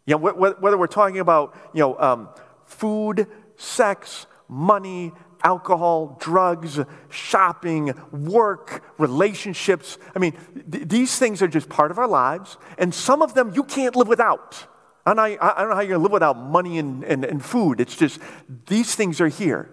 You 0.08 0.18
know, 0.18 0.32
whether 0.32 0.78
we're 0.78 0.88
talking 0.88 1.20
about 1.20 1.54
you 1.74 1.82
know, 1.82 2.00
um, 2.00 2.30
food, 2.66 3.28
sex, 3.58 4.26
money, 4.48 5.12
alcohol, 5.44 6.18
drugs, 6.20 6.80
shopping, 7.10 7.94
work, 8.12 8.84
relationships. 8.98 9.98
I 10.16 10.20
mean, 10.20 10.34
th- 10.72 10.88
these 10.88 11.20
things 11.20 11.42
are 11.42 11.48
just 11.48 11.70
part 11.70 11.92
of 11.92 12.00
our 12.00 12.08
lives, 12.08 12.58
and 12.78 12.94
some 12.94 13.22
of 13.22 13.34
them 13.34 13.54
you 13.54 13.64
can't 13.64 13.96
live 13.96 14.08
without. 14.08 14.66
I, 15.06 15.12
I 15.12 15.60
don't 15.60 15.70
know 15.70 15.76
how 15.76 15.82
you're 15.82 15.90
going 15.90 16.00
to 16.00 16.04
live 16.04 16.12
without 16.12 16.38
money 16.38 16.80
and, 16.80 17.04
and, 17.04 17.24
and 17.24 17.44
food. 17.44 17.80
It's 17.80 17.96
just 17.96 18.20
these 18.68 18.94
things 18.96 19.22
are 19.22 19.30
here. 19.30 19.70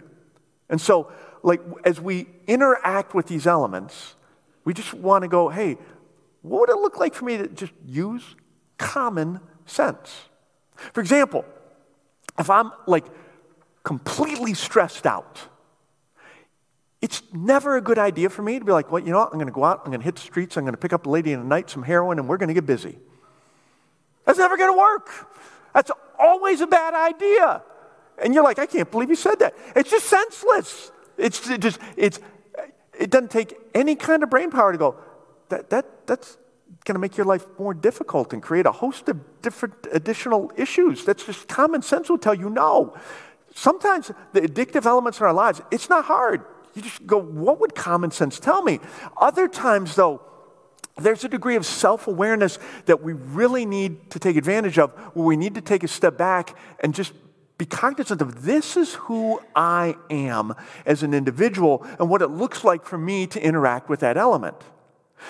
And 0.68 0.80
so, 0.80 1.10
like, 1.42 1.60
as 1.84 2.00
we 2.00 2.26
interact 2.46 3.14
with 3.14 3.26
these 3.26 3.46
elements, 3.46 4.14
we 4.64 4.74
just 4.74 4.94
want 4.94 5.22
to 5.22 5.28
go, 5.28 5.48
hey, 5.48 5.76
what 6.42 6.60
would 6.60 6.70
it 6.70 6.76
look 6.76 6.98
like 6.98 7.14
for 7.14 7.24
me 7.24 7.36
to 7.38 7.48
just 7.48 7.72
use 7.84 8.22
common 8.78 9.40
sense. 9.66 10.28
For 10.92 11.00
example, 11.00 11.44
if 12.38 12.50
I'm 12.50 12.72
like 12.86 13.04
completely 13.82 14.54
stressed 14.54 15.06
out, 15.06 15.40
it's 17.00 17.22
never 17.34 17.76
a 17.76 17.82
good 17.82 17.98
idea 17.98 18.30
for 18.30 18.42
me 18.42 18.58
to 18.58 18.64
be 18.64 18.72
like, 18.72 18.90
well, 18.90 19.02
you 19.02 19.12
know 19.12 19.18
what? 19.18 19.28
I'm 19.28 19.34
going 19.34 19.46
to 19.46 19.52
go 19.52 19.64
out, 19.64 19.82
I'm 19.84 19.90
going 19.90 20.00
to 20.00 20.04
hit 20.04 20.14
the 20.14 20.22
streets, 20.22 20.56
I'm 20.56 20.64
going 20.64 20.72
to 20.72 20.80
pick 20.80 20.92
up 20.92 21.06
a 21.06 21.10
lady 21.10 21.32
in 21.32 21.40
the 21.40 21.46
night, 21.46 21.68
some 21.68 21.82
heroin, 21.82 22.18
and 22.18 22.26
we're 22.26 22.38
going 22.38 22.48
to 22.48 22.54
get 22.54 22.64
busy. 22.64 22.98
That's 24.24 24.38
never 24.38 24.56
going 24.56 24.72
to 24.72 24.78
work. 24.78 25.10
That's 25.74 25.90
always 26.18 26.62
a 26.62 26.66
bad 26.66 26.94
idea. 26.94 27.62
And 28.22 28.32
you're 28.32 28.44
like, 28.44 28.58
I 28.58 28.64
can't 28.64 28.90
believe 28.90 29.10
you 29.10 29.16
said 29.16 29.38
that. 29.40 29.54
It's 29.76 29.90
just 29.90 30.06
senseless. 30.06 30.92
It's 31.18 31.46
just, 31.58 31.78
it's, 31.96 32.20
it 32.98 33.10
doesn't 33.10 33.30
take 33.30 33.54
any 33.74 33.96
kind 33.96 34.22
of 34.22 34.30
brain 34.30 34.50
power 34.50 34.72
to 34.72 34.78
go, 34.78 34.96
that, 35.50 35.68
that, 35.70 36.06
that's 36.06 36.38
going 36.84 36.94
to 36.94 37.00
make 37.00 37.16
your 37.16 37.26
life 37.26 37.46
more 37.58 37.72
difficult 37.74 38.32
and 38.32 38.42
create 38.42 38.66
a 38.66 38.72
host 38.72 39.08
of 39.08 39.42
different 39.42 39.74
additional 39.92 40.52
issues. 40.56 41.04
That's 41.04 41.24
just 41.24 41.48
common 41.48 41.82
sense 41.82 42.08
will 42.08 42.18
tell 42.18 42.34
you 42.34 42.50
no. 42.50 42.96
Sometimes 43.54 44.10
the 44.32 44.42
addictive 44.42 44.84
elements 44.84 45.20
in 45.20 45.26
our 45.26 45.32
lives, 45.32 45.62
it's 45.70 45.88
not 45.88 46.04
hard. 46.04 46.44
You 46.74 46.82
just 46.82 47.06
go, 47.06 47.18
what 47.18 47.60
would 47.60 47.74
common 47.74 48.10
sense 48.10 48.38
tell 48.40 48.62
me? 48.62 48.80
Other 49.16 49.48
times, 49.48 49.94
though, 49.94 50.20
there's 50.96 51.24
a 51.24 51.28
degree 51.28 51.56
of 51.56 51.64
self 51.64 52.06
awareness 52.06 52.58
that 52.86 53.02
we 53.02 53.12
really 53.12 53.64
need 53.64 54.10
to 54.10 54.18
take 54.18 54.36
advantage 54.36 54.78
of, 54.78 54.92
where 55.14 55.24
we 55.24 55.36
need 55.36 55.54
to 55.54 55.60
take 55.60 55.82
a 55.84 55.88
step 55.88 56.18
back 56.18 56.56
and 56.80 56.94
just 56.94 57.12
be 57.56 57.64
cognizant 57.64 58.20
of 58.20 58.42
this 58.44 58.76
is 58.76 58.94
who 58.94 59.40
I 59.54 59.94
am 60.10 60.54
as 60.84 61.02
an 61.04 61.14
individual 61.14 61.86
and 61.98 62.10
what 62.10 62.20
it 62.20 62.28
looks 62.28 62.64
like 62.64 62.84
for 62.84 62.98
me 62.98 63.26
to 63.28 63.42
interact 63.42 63.88
with 63.88 64.00
that 64.00 64.16
element. 64.16 64.56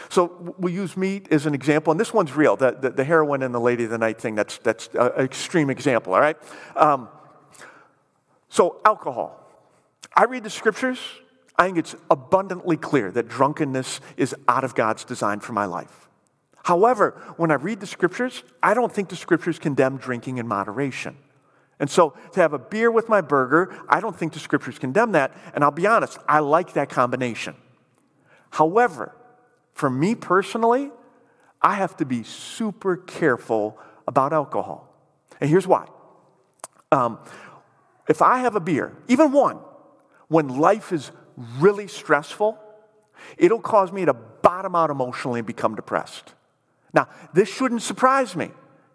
So 0.08 0.54
we 0.58 0.72
use 0.72 0.96
meat 0.96 1.28
as 1.30 1.46
an 1.46 1.54
example, 1.54 1.90
and 1.90 2.00
this 2.00 2.12
one's 2.12 2.34
real 2.34 2.56
the, 2.56 2.72
the, 2.72 2.90
the 2.90 3.04
heroin 3.04 3.42
and 3.42 3.54
the 3.54 3.60
lady 3.60 3.84
of 3.84 3.90
the 3.90 3.98
night 3.98 4.20
thing, 4.20 4.34
that's, 4.34 4.58
that's 4.58 4.88
an 4.94 5.24
extreme 5.24 5.70
example, 5.70 6.14
all 6.14 6.20
right? 6.20 6.36
Um, 6.76 7.08
so, 8.48 8.80
alcohol. 8.84 9.40
I 10.16 10.24
read 10.24 10.44
the 10.44 10.50
scriptures, 10.50 10.98
I 11.56 11.66
think 11.66 11.78
it's 11.78 11.96
abundantly 12.10 12.76
clear 12.76 13.10
that 13.12 13.28
drunkenness 13.28 14.00
is 14.16 14.34
out 14.48 14.64
of 14.64 14.74
God's 14.74 15.04
design 15.04 15.40
for 15.40 15.52
my 15.52 15.66
life. 15.66 16.08
However, 16.64 17.20
when 17.36 17.50
I 17.50 17.54
read 17.54 17.80
the 17.80 17.86
scriptures, 17.86 18.42
I 18.62 18.74
don't 18.74 18.92
think 18.92 19.08
the 19.08 19.16
scriptures 19.16 19.58
condemn 19.58 19.98
drinking 19.98 20.38
in 20.38 20.48
moderation. 20.48 21.16
And 21.78 21.90
so 21.90 22.14
to 22.32 22.40
have 22.40 22.52
a 22.52 22.58
beer 22.58 22.90
with 22.90 23.08
my 23.08 23.20
burger, 23.20 23.76
I 23.88 24.00
don't 24.00 24.16
think 24.16 24.32
the 24.32 24.38
scriptures 24.38 24.78
condemn 24.78 25.12
that. 25.12 25.36
And 25.54 25.62
I'll 25.62 25.70
be 25.70 25.86
honest, 25.86 26.18
I 26.28 26.38
like 26.38 26.72
that 26.74 26.88
combination. 26.88 27.56
However, 28.50 29.14
for 29.74 29.90
me 29.90 30.14
personally, 30.14 30.90
I 31.60 31.74
have 31.74 31.96
to 31.98 32.04
be 32.04 32.22
super 32.22 32.96
careful 32.96 33.78
about 34.06 34.32
alcohol. 34.32 34.88
And 35.40 35.50
here's 35.50 35.66
why. 35.66 35.88
Um, 36.92 37.18
if 38.08 38.22
I 38.22 38.38
have 38.38 38.54
a 38.54 38.60
beer, 38.60 38.96
even 39.08 39.32
one, 39.32 39.58
when 40.28 40.48
life 40.48 40.92
is 40.92 41.10
really 41.58 41.88
stressful, 41.88 42.58
it'll 43.36 43.60
cause 43.60 43.90
me 43.92 44.04
to 44.04 44.14
bottom 44.14 44.76
out 44.76 44.90
emotionally 44.90 45.40
and 45.40 45.46
become 45.46 45.74
depressed. 45.74 46.34
Now, 46.92 47.08
this 47.32 47.48
shouldn't 47.48 47.82
surprise 47.82 48.36
me. 48.36 48.50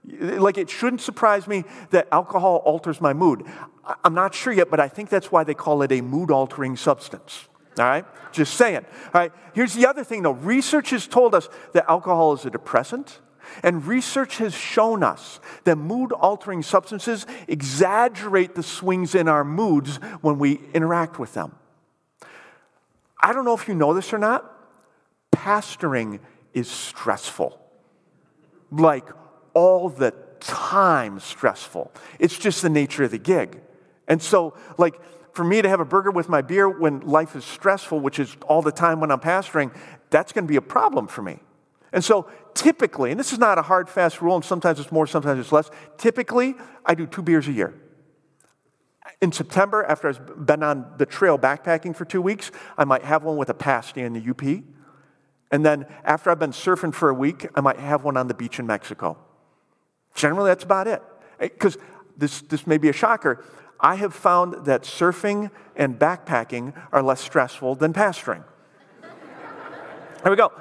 Like, 0.05 0.57
it 0.57 0.69
shouldn't 0.69 1.01
surprise 1.01 1.47
me 1.47 1.65
that 1.89 2.07
alcohol 2.11 2.57
alters 2.57 3.01
my 3.01 3.13
mood. 3.13 3.43
I'm 4.03 4.13
not 4.13 4.33
sure 4.33 4.53
yet, 4.53 4.69
but 4.69 4.79
I 4.79 4.87
think 4.87 5.09
that's 5.09 5.31
why 5.31 5.43
they 5.43 5.53
call 5.53 5.81
it 5.81 5.91
a 5.91 6.01
mood 6.01 6.31
altering 6.31 6.77
substance. 6.77 7.47
All 7.77 7.85
right? 7.85 8.05
Just 8.31 8.55
saying. 8.55 8.85
All 9.13 9.21
right? 9.21 9.31
Here's 9.53 9.73
the 9.73 9.87
other 9.87 10.03
thing, 10.03 10.23
though 10.23 10.31
research 10.31 10.89
has 10.91 11.07
told 11.07 11.35
us 11.35 11.49
that 11.73 11.89
alcohol 11.89 12.33
is 12.33 12.45
a 12.45 12.49
depressant. 12.49 13.19
And 13.63 13.85
research 13.85 14.37
has 14.37 14.53
shown 14.53 15.01
us 15.01 15.39
that 15.63 15.75
mood 15.75 16.11
altering 16.11 16.61
substances 16.61 17.25
exaggerate 17.47 18.55
the 18.55 18.63
swings 18.63 19.15
in 19.15 19.27
our 19.27 19.43
moods 19.43 19.97
when 20.21 20.37
we 20.37 20.61
interact 20.73 21.19
with 21.19 21.33
them. 21.33 21.55
I 23.21 23.33
don't 23.33 23.45
know 23.45 23.55
if 23.55 23.67
you 23.67 23.75
know 23.75 23.93
this 23.93 24.13
or 24.13 24.17
not, 24.17 24.45
pastoring 25.31 26.19
is 26.53 26.69
stressful. 26.69 27.59
Like 28.71 29.07
all 29.53 29.89
the 29.89 30.13
time 30.39 31.19
stressful. 31.19 31.91
It's 32.19 32.37
just 32.37 32.61
the 32.61 32.69
nature 32.69 33.03
of 33.03 33.11
the 33.11 33.17
gig. 33.17 33.61
And 34.07 34.21
so, 34.21 34.53
like, 34.77 34.99
for 35.33 35.43
me 35.43 35.61
to 35.61 35.69
have 35.69 35.79
a 35.79 35.85
burger 35.85 36.11
with 36.11 36.29
my 36.29 36.41
beer 36.41 36.69
when 36.69 37.01
life 37.01 37.35
is 37.35 37.45
stressful, 37.45 37.99
which 37.99 38.19
is 38.19 38.35
all 38.47 38.61
the 38.61 38.71
time 38.71 38.99
when 38.99 39.11
I'm 39.11 39.19
pastoring, 39.19 39.73
that's 40.09 40.31
going 40.31 40.45
to 40.45 40.49
be 40.49 40.55
a 40.57 40.61
problem 40.61 41.07
for 41.07 41.21
me. 41.21 41.39
And 41.91 42.03
so, 42.03 42.29
typically, 42.53 43.11
and 43.11 43.19
this 43.19 43.33
is 43.33 43.39
not 43.39 43.57
a 43.57 43.63
hard, 43.63 43.89
fast 43.89 44.21
rule, 44.21 44.35
and 44.35 44.45
sometimes 44.45 44.79
it's 44.79 44.91
more, 44.91 45.07
sometimes 45.07 45.39
it's 45.39 45.51
less, 45.51 45.71
typically, 45.97 46.55
I 46.85 46.93
do 46.93 47.07
two 47.07 47.21
beers 47.21 47.47
a 47.47 47.51
year 47.51 47.73
in 49.21 49.31
September, 49.31 49.83
after 49.83 50.07
I've 50.07 50.45
been 50.45 50.63
on 50.63 50.93
the 50.97 51.05
trail 51.05 51.37
backpacking 51.37 51.95
for 51.95 52.05
two 52.05 52.21
weeks, 52.21 52.51
I 52.77 52.85
might 52.85 53.03
have 53.03 53.23
one 53.23 53.37
with 53.37 53.49
a 53.49 53.53
pasty 53.53 54.01
in 54.01 54.13
the 54.13 54.29
UP. 54.29 54.63
And 55.51 55.65
then 55.65 55.87
after 56.03 56.29
I've 56.29 56.39
been 56.39 56.51
surfing 56.51 56.93
for 56.93 57.09
a 57.09 57.13
week, 57.13 57.47
I 57.55 57.61
might 57.61 57.79
have 57.79 58.03
one 58.03 58.17
on 58.17 58.27
the 58.27 58.33
beach 58.33 58.59
in 58.59 58.67
Mexico. 58.67 59.17
Generally, 60.15 60.51
that's 60.51 60.63
about 60.63 60.87
it. 60.87 61.01
Eh, 61.39 61.49
because 61.49 61.77
this, 62.17 62.41
this 62.41 62.65
may 62.65 62.77
be 62.77 62.89
a 62.89 62.93
shocker. 62.93 63.43
I 63.79 63.95
have 63.95 64.13
found 64.13 64.65
that 64.65 64.83
surfing 64.83 65.51
and 65.75 65.97
backpacking 65.97 66.73
are 66.91 67.01
less 67.01 67.21
stressful 67.21 67.75
than 67.75 67.93
pastoring. 67.93 68.43
there 70.23 70.31
we 70.31 70.35
go. 70.35 70.51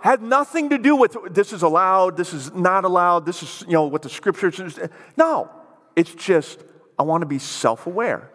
Had 0.00 0.22
nothing 0.22 0.70
to 0.70 0.78
do 0.78 0.94
with 0.94 1.16
this 1.30 1.52
is 1.52 1.62
allowed, 1.62 2.16
this 2.16 2.32
is 2.34 2.52
not 2.52 2.84
allowed, 2.84 3.24
this 3.24 3.42
is, 3.42 3.64
you 3.66 3.72
know, 3.72 3.84
what 3.84 4.02
the 4.02 4.10
scriptures. 4.10 4.78
No, 5.16 5.50
it's 5.96 6.14
just 6.14 6.62
I 6.98 7.02
want 7.02 7.22
to 7.22 7.26
be 7.26 7.38
self 7.38 7.86
aware. 7.86 8.30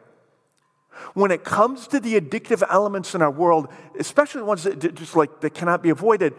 When 1.14 1.32
it 1.32 1.44
comes 1.44 1.88
to 1.88 2.00
the 2.00 2.20
addictive 2.20 2.64
elements 2.70 3.16
in 3.16 3.22
our 3.22 3.32
world, 3.32 3.70
especially 3.98 4.40
the 4.40 4.46
ones 4.46 4.64
that 4.64 4.80
just 4.96 5.16
like 5.16 5.42
that 5.42 5.54
cannot 5.54 5.82
be 5.82 5.90
avoided, 5.90 6.34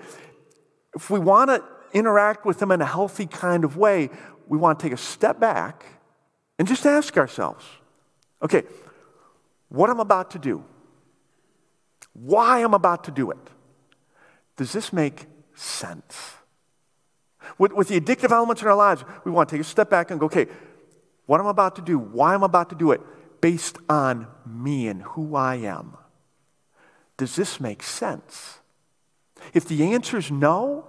if 0.95 1.09
we 1.09 1.19
want 1.19 1.51
to 1.51 1.65
interact 1.93 2.45
with 2.45 2.59
them 2.59 2.71
in 2.71 2.81
a 2.81 2.87
healthy 2.87 3.27
kind 3.27 3.65
of 3.65 3.77
way, 3.77 4.11
we 4.49 4.59
want 4.59 4.79
to 4.79 4.83
take 4.83 4.93
a 4.93 4.99
step 4.99 5.41
back 5.41 5.87
and 6.59 6.69
just 6.69 6.85
ask 6.85 7.17
ourselves, 7.17 7.65
okay, 8.43 8.65
what 9.69 9.89
I'm 9.91 10.01
about 10.01 10.33
to 10.33 10.39
do, 10.39 10.65
why 12.13 12.63
I'm 12.63 12.75
about 12.75 13.05
to 13.05 13.11
do 13.11 13.31
it, 13.31 13.39
does 14.57 14.73
this 14.73 14.93
make 14.93 15.27
sense? 15.55 16.35
With, 17.59 17.73
with 17.73 17.89
the 17.89 18.01
addictive 18.01 18.31
elements 18.31 18.63
in 18.63 18.69
our 18.69 18.75
lives, 18.75 19.05
we 19.25 19.31
want 19.31 19.49
to 19.49 19.55
take 19.55 19.61
a 19.61 19.69
step 19.69 19.91
back 19.91 20.11
and 20.11 20.21
go, 20.21 20.27
okay, 20.27 20.47
what 21.27 21.41
I'm 21.41 21.47
about 21.47 21.77
to 21.77 21.83
do, 21.83 21.99
why 21.99 22.35
I'm 22.35 22.43
about 22.43 22.71
to 22.71 22.77
do 22.77 22.93
it, 22.93 23.01
based 23.41 23.79
on 23.89 24.27
me 24.47 24.89
and 24.89 25.03
who 25.03 25.35
I 25.35 25.57
am. 25.57 25.97
Does 27.17 27.37
this 27.37 27.61
make 27.61 27.83
sense? 27.83 28.59
If 29.55 29.67
the 29.67 29.93
answer 29.93 30.19
is 30.19 30.31
no, 30.31 30.87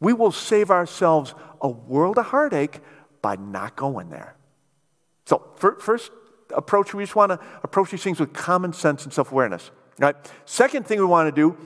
we 0.00 0.12
will 0.12 0.32
save 0.32 0.70
ourselves 0.70 1.34
a 1.60 1.68
world 1.68 2.18
of 2.18 2.26
heartache 2.26 2.80
by 3.22 3.36
not 3.36 3.76
going 3.76 4.10
there. 4.10 4.36
So, 5.24 5.42
first 5.56 6.10
approach, 6.54 6.94
we 6.94 7.02
just 7.02 7.16
want 7.16 7.30
to 7.30 7.40
approach 7.62 7.90
these 7.90 8.02
things 8.02 8.20
with 8.20 8.32
common 8.32 8.72
sense 8.72 9.04
and 9.04 9.12
self 9.12 9.32
awareness. 9.32 9.70
Right? 9.98 10.16
Second 10.44 10.86
thing 10.86 10.98
we 10.98 11.04
want 11.04 11.34
to 11.34 11.40
do 11.40 11.56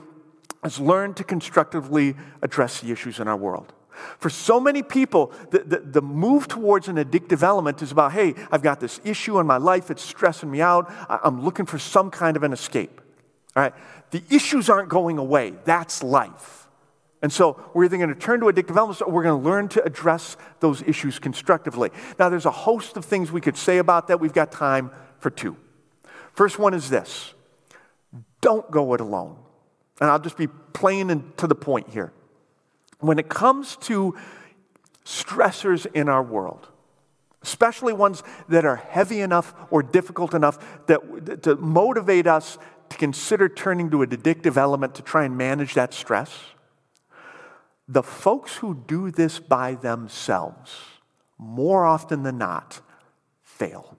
is 0.65 0.81
learn 0.81 1.15
to 1.15 1.25
constructively 1.25 2.15
address 2.41 2.81
the 2.81 2.91
issues 2.91 3.21
in 3.21 3.29
our 3.29 3.37
world. 3.37 3.73
For 4.19 4.31
so 4.31 4.59
many 4.59 4.83
people, 4.83 5.33
the, 5.51 5.61
the, 5.61 5.79
the, 5.79 6.03
move 6.03 6.49
towards 6.49 6.89
an 6.89 6.97
addictive 6.97 7.43
element 7.43 7.83
is 7.83 7.93
about, 7.93 8.13
hey, 8.13 8.35
I've 8.51 8.63
got 8.63 8.81
this 8.81 9.01
issue 9.05 9.39
in 9.39 9.47
my 9.47 9.59
life, 9.59 9.91
it's 9.91 10.03
stressing 10.03 10.51
me 10.51 10.61
out, 10.61 10.93
I'm 11.09 11.45
looking 11.45 11.67
for 11.67 11.79
some 11.79 12.11
kind 12.11 12.37
of 12.37 12.43
an 12.43 12.53
escape. 12.53 13.01
All 13.55 13.63
right? 13.63 13.75
The 14.11 14.23
issues 14.31 14.71
aren't 14.71 14.89
going 14.89 15.19
away, 15.19 15.53
that's 15.65 16.03
life. 16.03 16.62
And 17.23 17.33
so 17.33 17.63
we're 17.73 17.85
either 17.85 17.97
going 17.97 18.13
to 18.13 18.17
turn 18.17 18.41
to 18.41 18.47
addictive 18.47 18.77
elements 18.77 19.01
or 19.01 19.11
we're 19.11 19.23
going 19.23 19.41
to 19.41 19.49
learn 19.49 19.69
to 19.69 19.85
address 19.85 20.37
those 20.59 20.83
issues 20.83 21.21
constructively. 21.21 21.91
Now, 22.19 22.29
there's 22.29 22.47
a 22.47 22.51
host 22.51 22.97
of 22.97 23.05
things 23.05 23.31
we 23.31 23.41
could 23.41 23.57
say 23.57 23.79
about 23.79 24.09
that. 24.09 24.19
We've 24.19 24.33
got 24.33 24.51
time 24.51 24.91
for 25.21 25.31
two. 25.31 25.57
First 26.33 26.59
one 26.59 26.75
is 26.75 26.91
this 26.91 27.35
don't 28.41 28.69
go 28.71 28.93
it 28.95 29.01
alone. 29.01 29.39
And 30.01 30.11
I'll 30.11 30.19
just 30.19 30.37
be 30.37 30.49
plain 30.49 31.11
and 31.11 31.37
to 31.39 31.47
the 31.47 31.55
point 31.55 31.91
here 31.91 32.13
when 32.99 33.19
it 33.19 33.29
comes 33.29 33.77
to 33.77 34.17
stressors 35.05 35.87
in 35.93 36.09
our 36.09 36.23
world, 36.23 36.69
especially 37.43 37.93
ones 37.93 38.23
that 38.49 38.65
are 38.65 38.77
heavy 38.77 39.21
enough 39.21 39.55
or 39.71 39.83
difficult 39.83 40.35
enough 40.35 40.59
that, 40.87 41.43
to 41.43 41.57
motivate 41.57 42.27
us 42.27 42.59
to 42.89 42.97
consider 42.97 43.49
turning 43.49 43.91
to 43.91 44.03
an 44.03 44.11
addictive 44.11 44.57
element 44.57 44.95
to 44.95 45.03
try 45.03 45.25
and 45.25 45.37
manage 45.37 45.75
that 45.75 45.93
stress, 45.95 46.37
the 47.93 48.03
folks 48.03 48.57
who 48.57 48.75
do 48.87 49.11
this 49.11 49.39
by 49.39 49.75
themselves, 49.75 50.77
more 51.39 51.85
often 51.85 52.23
than 52.23 52.39
not, 52.39 52.81
fail. 53.43 53.97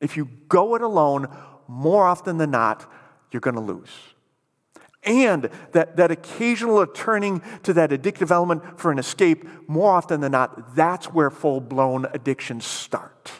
If 0.00 0.16
you 0.16 0.26
go 0.48 0.74
it 0.74 0.82
alone, 0.82 1.28
more 1.66 2.06
often 2.06 2.38
than 2.38 2.50
not, 2.50 2.90
you're 3.30 3.40
going 3.40 3.56
to 3.56 3.60
lose 3.60 3.90
and 5.08 5.48
that, 5.72 5.96
that 5.96 6.10
occasional 6.10 6.86
turning 6.86 7.42
to 7.62 7.72
that 7.72 7.90
addictive 7.90 8.30
element 8.30 8.78
for 8.78 8.90
an 8.92 8.98
escape, 8.98 9.48
more 9.66 9.92
often 9.92 10.20
than 10.20 10.32
not, 10.32 10.74
that's 10.74 11.06
where 11.06 11.30
full 11.30 11.60
blown 11.60 12.06
addictions 12.12 12.66
start. 12.66 13.32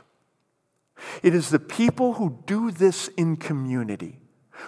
It 1.23 1.35
is 1.35 1.51
the 1.51 1.59
people 1.59 2.15
who 2.15 2.39
do 2.47 2.71
this 2.71 3.09
in 3.09 3.37
community, 3.37 4.19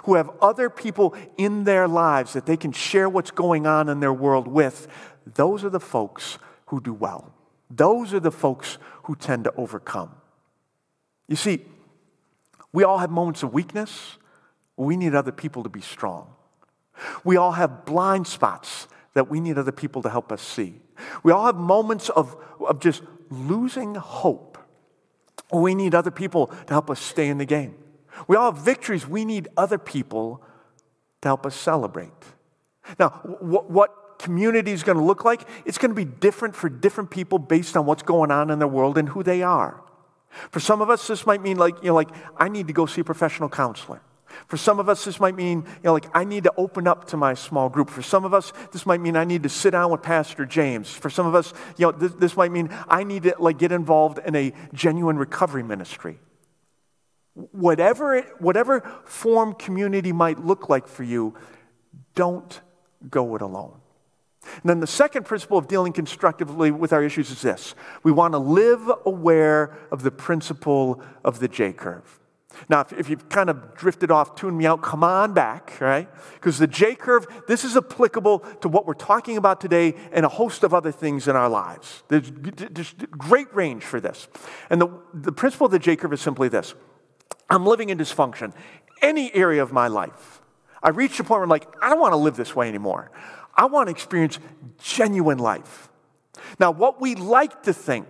who 0.05 0.14
have 0.14 0.31
other 0.40 0.70
people 0.70 1.14
in 1.37 1.64
their 1.64 1.88
lives 1.88 2.33
that 2.33 2.46
they 2.46 2.57
can 2.57 2.72
share 2.72 3.09
what's 3.09 3.31
going 3.31 3.66
on 3.66 3.88
in 3.88 4.00
their 4.00 4.12
world 4.12 4.48
with, 4.48 4.88
those 5.26 5.64
are 5.64 5.70
the 5.70 5.81
folks 5.81 6.38
who 6.66 6.81
do 6.81 6.92
well. 6.92 7.33
Those 7.70 8.12
are 8.14 8.20
the 8.20 8.31
folks 8.31 8.79
who 9.05 9.14
tend 9.14 9.44
to 9.44 9.53
overcome. 9.57 10.14
You 11.29 11.37
see, 11.37 11.64
we 12.72 12.85
all 12.85 12.98
have 12.98 13.11
moments 13.11 13.42
of 13.42 13.53
weakness. 13.53 14.18
We 14.76 14.96
need 14.96 15.14
other 15.14 15.33
people 15.33 15.62
to 15.62 15.68
be 15.68 15.81
strong. 15.81 16.33
We 17.24 17.37
all 17.37 17.53
have 17.53 17.85
blind 17.85 18.26
spots 18.26 18.88
that 19.14 19.29
we 19.29 19.40
need 19.40 19.59
other 19.59 19.72
people 19.72 20.03
to 20.03 20.11
help 20.11 20.33
us 20.33 20.42
see. 20.42 20.81
We 21.22 21.33
all 21.33 21.46
have 21.46 21.57
moments 21.57 22.09
of, 22.11 22.37
of 22.61 22.81
just 22.81 23.03
losing 23.31 23.94
hope. 23.94 24.59
We 25.53 25.74
need 25.74 25.94
other 25.94 26.11
people 26.11 26.46
to 26.46 26.72
help 26.72 26.90
us 26.90 27.00
stay 27.00 27.29
in 27.29 27.38
the 27.38 27.44
game. 27.44 27.74
We 28.28 28.37
all 28.37 28.52
have 28.52 28.62
victories. 28.62 29.06
We 29.06 29.24
need 29.24 29.48
other 29.56 29.78
people 29.78 30.42
to 31.22 31.28
help 31.28 31.46
us 31.46 31.54
celebrate. 31.54 32.11
Now, 32.98 33.11
what, 33.40 34.18
community 34.20 34.70
is 34.70 34.83
going 34.83 34.98
to 34.98 35.04
look 35.04 35.24
like, 35.24 35.48
it's 35.64 35.78
going 35.78 35.90
to 35.90 35.94
be 35.94 36.04
different 36.04 36.54
for 36.54 36.68
different 36.68 37.11
people 37.11 37.38
based 37.38 37.76
on 37.76 37.87
what's 37.87 38.02
going 38.02 38.30
on 38.30 38.50
in 38.50 38.59
their 38.59 38.68
world 38.68 38.98
and 38.98 39.09
who 39.09 39.22
they 39.22 39.42
are. 39.42 39.83
For 40.50 40.61
some 40.61 40.80
of 40.80 40.90
us, 40.90 41.06
this 41.06 41.26
might 41.26 41.42
mean 41.42 41.56
like, 41.56 41.76
you 41.83 41.88
know, 41.88 41.94
like, 41.94 42.11
I 42.37 42.48
need 42.48 42.66
to 42.68 42.72
go 42.72 42.87
see 42.87 43.00
a 43.00 43.04
professional 43.04 43.48
counselor. 43.48 44.00
For 44.46 44.56
some 44.56 44.78
of 44.78 44.88
us, 44.88 45.04
this 45.04 45.18
might 45.18 45.35
mean, 45.35 45.62
you 45.62 45.85
know, 45.85 45.92
like, 45.92 46.06
I 46.14 46.24
need 46.24 46.44
to 46.44 46.52
open 46.56 46.87
up 46.87 47.06
to 47.09 47.16
my 47.16 47.35
small 47.35 47.68
group. 47.68 47.90
For 47.90 48.02
some 48.02 48.24
of 48.24 48.33
us, 48.33 48.52
this 48.72 48.87
might 48.87 49.00
mean 49.00 49.16
I 49.16 49.24
need 49.24 49.42
to 49.42 49.48
sit 49.48 49.70
down 49.70 49.90
with 49.90 50.02
Pastor 50.02 50.46
James. 50.46 50.90
For 50.90 51.11
some 51.11 51.26
of 51.26 51.35
us, 51.35 51.52
you 51.76 51.87
know, 51.87 51.92
this, 51.92 52.12
this 52.12 52.37
might 52.37 52.52
mean 52.52 52.70
I 52.88 53.02
need 53.02 53.24
to, 53.24 53.35
like, 53.38 53.59
get 53.59 53.72
involved 53.72 54.20
in 54.24 54.37
a 54.37 54.52
genuine 54.72 55.16
recovery 55.16 55.64
ministry. 55.64 56.20
Whatever, 57.34 58.16
it, 58.16 58.40
whatever 58.40 58.80
form 59.04 59.54
community 59.54 60.12
might 60.12 60.44
look 60.44 60.68
like 60.68 60.88
for 60.88 61.04
you, 61.04 61.34
don't 62.14 62.60
go 63.08 63.34
it 63.36 63.42
alone. 63.42 63.80
And 64.42 64.62
then 64.64 64.80
the 64.80 64.86
second 64.86 65.24
principle 65.24 65.58
of 65.58 65.68
dealing 65.68 65.92
constructively 65.92 66.70
with 66.70 66.92
our 66.92 67.04
issues 67.04 67.30
is 67.30 67.42
this 67.42 67.74
we 68.02 68.12
want 68.12 68.32
to 68.32 68.38
live 68.38 68.90
aware 69.06 69.76
of 69.90 70.02
the 70.02 70.10
principle 70.10 71.02
of 71.24 71.40
the 71.40 71.48
J 71.48 71.72
curve. 71.72 72.20
Now, 72.68 72.84
if, 72.98 73.08
you've 73.08 73.28
kind 73.28 73.48
of 73.48 73.74
drifted 73.74 74.10
off, 74.10 74.34
tune 74.34 74.56
me 74.56 74.66
out, 74.66 74.82
come 74.82 75.04
on 75.04 75.32
back, 75.32 75.80
right? 75.80 76.08
Because 76.34 76.58
the 76.58 76.66
J 76.66 76.96
curve, 76.96 77.26
this 77.46 77.64
is 77.64 77.76
applicable 77.76 78.40
to 78.60 78.68
what 78.68 78.86
we're 78.86 78.94
talking 78.94 79.36
about 79.36 79.60
today 79.60 79.94
and 80.12 80.26
a 80.26 80.28
host 80.28 80.64
of 80.64 80.74
other 80.74 80.90
things 80.90 81.28
in 81.28 81.36
our 81.36 81.48
lives. 81.48 82.02
There's, 82.08 82.30
there's 82.32 82.94
great 83.12 83.54
range 83.54 83.84
for 83.84 84.00
this. 84.00 84.26
And 84.68 84.80
the, 84.80 84.88
the 85.14 85.32
principle 85.32 85.66
of 85.66 85.70
the 85.70 85.78
J 85.78 85.94
curve 85.94 86.12
is 86.12 86.20
simply 86.20 86.48
this 86.48 86.74
I'm 87.50 87.66
living 87.66 87.90
in 87.90 87.98
dysfunction, 87.98 88.52
any 89.02 89.34
area 89.34 89.62
of 89.62 89.72
my 89.72 89.88
life. 89.88 90.40
I 90.82 90.90
reached 90.90 91.20
a 91.20 91.24
point 91.24 91.38
where 91.38 91.42
I'm 91.42 91.50
like, 91.50 91.68
I 91.82 91.90
don't 91.90 92.00
want 92.00 92.12
to 92.12 92.16
live 92.16 92.36
this 92.36 92.56
way 92.56 92.68
anymore. 92.68 93.10
I 93.54 93.66
want 93.66 93.88
to 93.88 93.90
experience 93.90 94.38
genuine 94.78 95.38
life. 95.38 95.88
Now, 96.58 96.70
what 96.70 97.00
we 97.00 97.14
like 97.16 97.64
to 97.64 97.72
think 97.72 98.06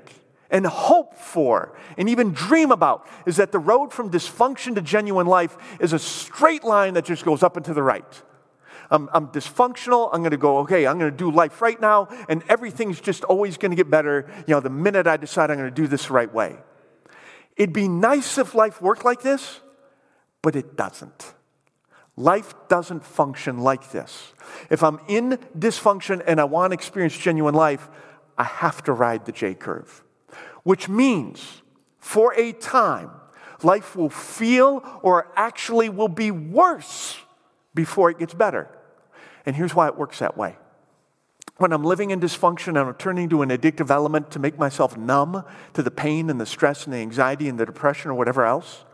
and 0.50 0.66
hope 0.66 1.16
for 1.16 1.76
and 1.96 2.08
even 2.08 2.32
dream 2.32 2.70
about 2.70 3.08
is 3.26 3.36
that 3.36 3.50
the 3.50 3.58
road 3.58 3.92
from 3.92 4.10
dysfunction 4.10 4.74
to 4.74 4.82
genuine 4.82 5.26
life 5.26 5.56
is 5.80 5.92
a 5.92 5.98
straight 5.98 6.64
line 6.64 6.94
that 6.94 7.04
just 7.04 7.24
goes 7.24 7.42
up 7.42 7.56
and 7.56 7.64
to 7.64 7.74
the 7.74 7.82
right. 7.82 8.22
I'm, 8.90 9.08
I'm 9.12 9.28
dysfunctional. 9.28 10.10
I'm 10.12 10.20
going 10.20 10.32
to 10.32 10.36
go, 10.36 10.58
okay, 10.58 10.86
I'm 10.86 10.98
going 10.98 11.10
to 11.10 11.16
do 11.16 11.30
life 11.30 11.62
right 11.62 11.80
now, 11.80 12.08
and 12.28 12.42
everything's 12.48 13.00
just 13.00 13.22
always 13.24 13.56
going 13.56 13.70
to 13.70 13.76
get 13.76 13.88
better, 13.88 14.28
you 14.46 14.54
know, 14.54 14.60
the 14.60 14.70
minute 14.70 15.06
I 15.06 15.16
decide 15.16 15.50
I'm 15.50 15.58
going 15.58 15.70
to 15.70 15.74
do 15.74 15.86
this 15.86 16.06
the 16.06 16.12
right 16.12 16.32
way. 16.32 16.56
It'd 17.60 17.74
be 17.74 17.88
nice 17.88 18.38
if 18.38 18.54
life 18.54 18.80
worked 18.80 19.04
like 19.04 19.20
this, 19.20 19.60
but 20.40 20.56
it 20.56 20.78
doesn't. 20.78 21.34
Life 22.16 22.54
doesn't 22.68 23.04
function 23.04 23.58
like 23.58 23.90
this. 23.90 24.32
If 24.70 24.82
I'm 24.82 24.98
in 25.08 25.38
dysfunction 25.58 26.22
and 26.26 26.40
I 26.40 26.44
want 26.44 26.70
to 26.70 26.74
experience 26.74 27.14
genuine 27.18 27.52
life, 27.52 27.90
I 28.38 28.44
have 28.44 28.82
to 28.84 28.94
ride 28.94 29.26
the 29.26 29.32
J 29.32 29.52
curve, 29.52 30.02
which 30.62 30.88
means 30.88 31.60
for 31.98 32.32
a 32.32 32.52
time, 32.52 33.10
life 33.62 33.94
will 33.94 34.08
feel 34.08 34.82
or 35.02 35.30
actually 35.36 35.90
will 35.90 36.08
be 36.08 36.30
worse 36.30 37.18
before 37.74 38.08
it 38.08 38.18
gets 38.18 38.32
better. 38.32 38.70
And 39.44 39.54
here's 39.54 39.74
why 39.74 39.88
it 39.88 39.98
works 39.98 40.20
that 40.20 40.34
way. 40.34 40.56
When 41.60 41.74
I'm 41.74 41.84
living 41.84 42.10
in 42.10 42.20
dysfunction 42.20 42.68
and 42.68 42.78
I'm 42.78 42.94
turning 42.94 43.28
to 43.28 43.42
an 43.42 43.50
addictive 43.50 43.90
element 43.90 44.30
to 44.30 44.38
make 44.38 44.58
myself 44.58 44.96
numb 44.96 45.44
to 45.74 45.82
the 45.82 45.90
pain 45.90 46.30
and 46.30 46.40
the 46.40 46.46
stress 46.46 46.86
and 46.86 46.94
the 46.94 46.96
anxiety 46.96 47.50
and 47.50 47.60
the 47.60 47.66
depression 47.66 48.10
or 48.10 48.14
whatever 48.14 48.46
else, 48.46 48.86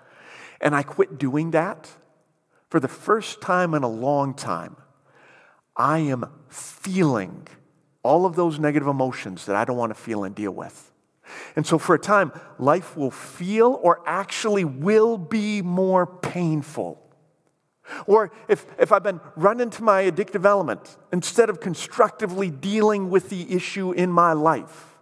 and 0.61 0.74
I 0.74 0.83
quit 0.83 1.16
doing 1.16 1.52
that, 1.52 1.88
for 2.68 2.81
the 2.81 2.88
first 2.88 3.40
time 3.40 3.72
in 3.72 3.85
a 3.85 3.88
long 3.88 4.35
time, 4.35 4.74
I 5.76 6.00
am 6.00 6.29
feeling 6.48 7.46
all 8.02 8.26
of 8.26 8.35
those 8.35 8.59
negative 8.59 8.88
emotions 8.88 9.46
that 9.46 9.55
I 9.55 9.64
don't 9.64 9.76
want 9.76 9.90
to 9.90 10.00
feel 10.02 10.24
and 10.24 10.35
deal 10.35 10.50
with. 10.50 10.90
And 11.55 11.64
so, 11.64 11.79
for 11.79 11.94
a 11.94 12.00
time, 12.00 12.33
life 12.59 12.96
will 12.96 13.12
feel 13.12 13.79
or 13.81 14.02
actually 14.07 14.64
will 14.64 15.18
be 15.18 15.62
more 15.62 16.05
painful. 16.05 17.05
Or 18.07 18.33
if, 18.49 18.66
if 18.79 18.92
I've 18.92 19.03
been 19.03 19.20
running 19.37 19.70
to 19.70 19.83
my 19.83 20.03
addictive 20.03 20.44
element 20.44 20.96
instead 21.12 21.51
of 21.51 21.61
constructively 21.61 22.51
dealing 22.51 23.11
with 23.11 23.29
the 23.29 23.55
issue 23.55 23.92
in 23.92 24.11
my 24.11 24.33
life, 24.33 24.96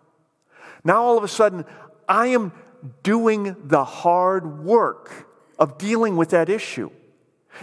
now 0.84 1.02
all 1.02 1.16
of 1.16 1.24
a 1.24 1.28
sudden 1.28 1.64
I 2.08 2.28
am 2.28 2.52
doing 3.02 3.56
the 3.64 3.84
hard 3.84 4.64
work 4.64 5.28
of 5.58 5.78
dealing 5.78 6.16
with 6.16 6.30
that 6.30 6.48
issue. 6.48 6.90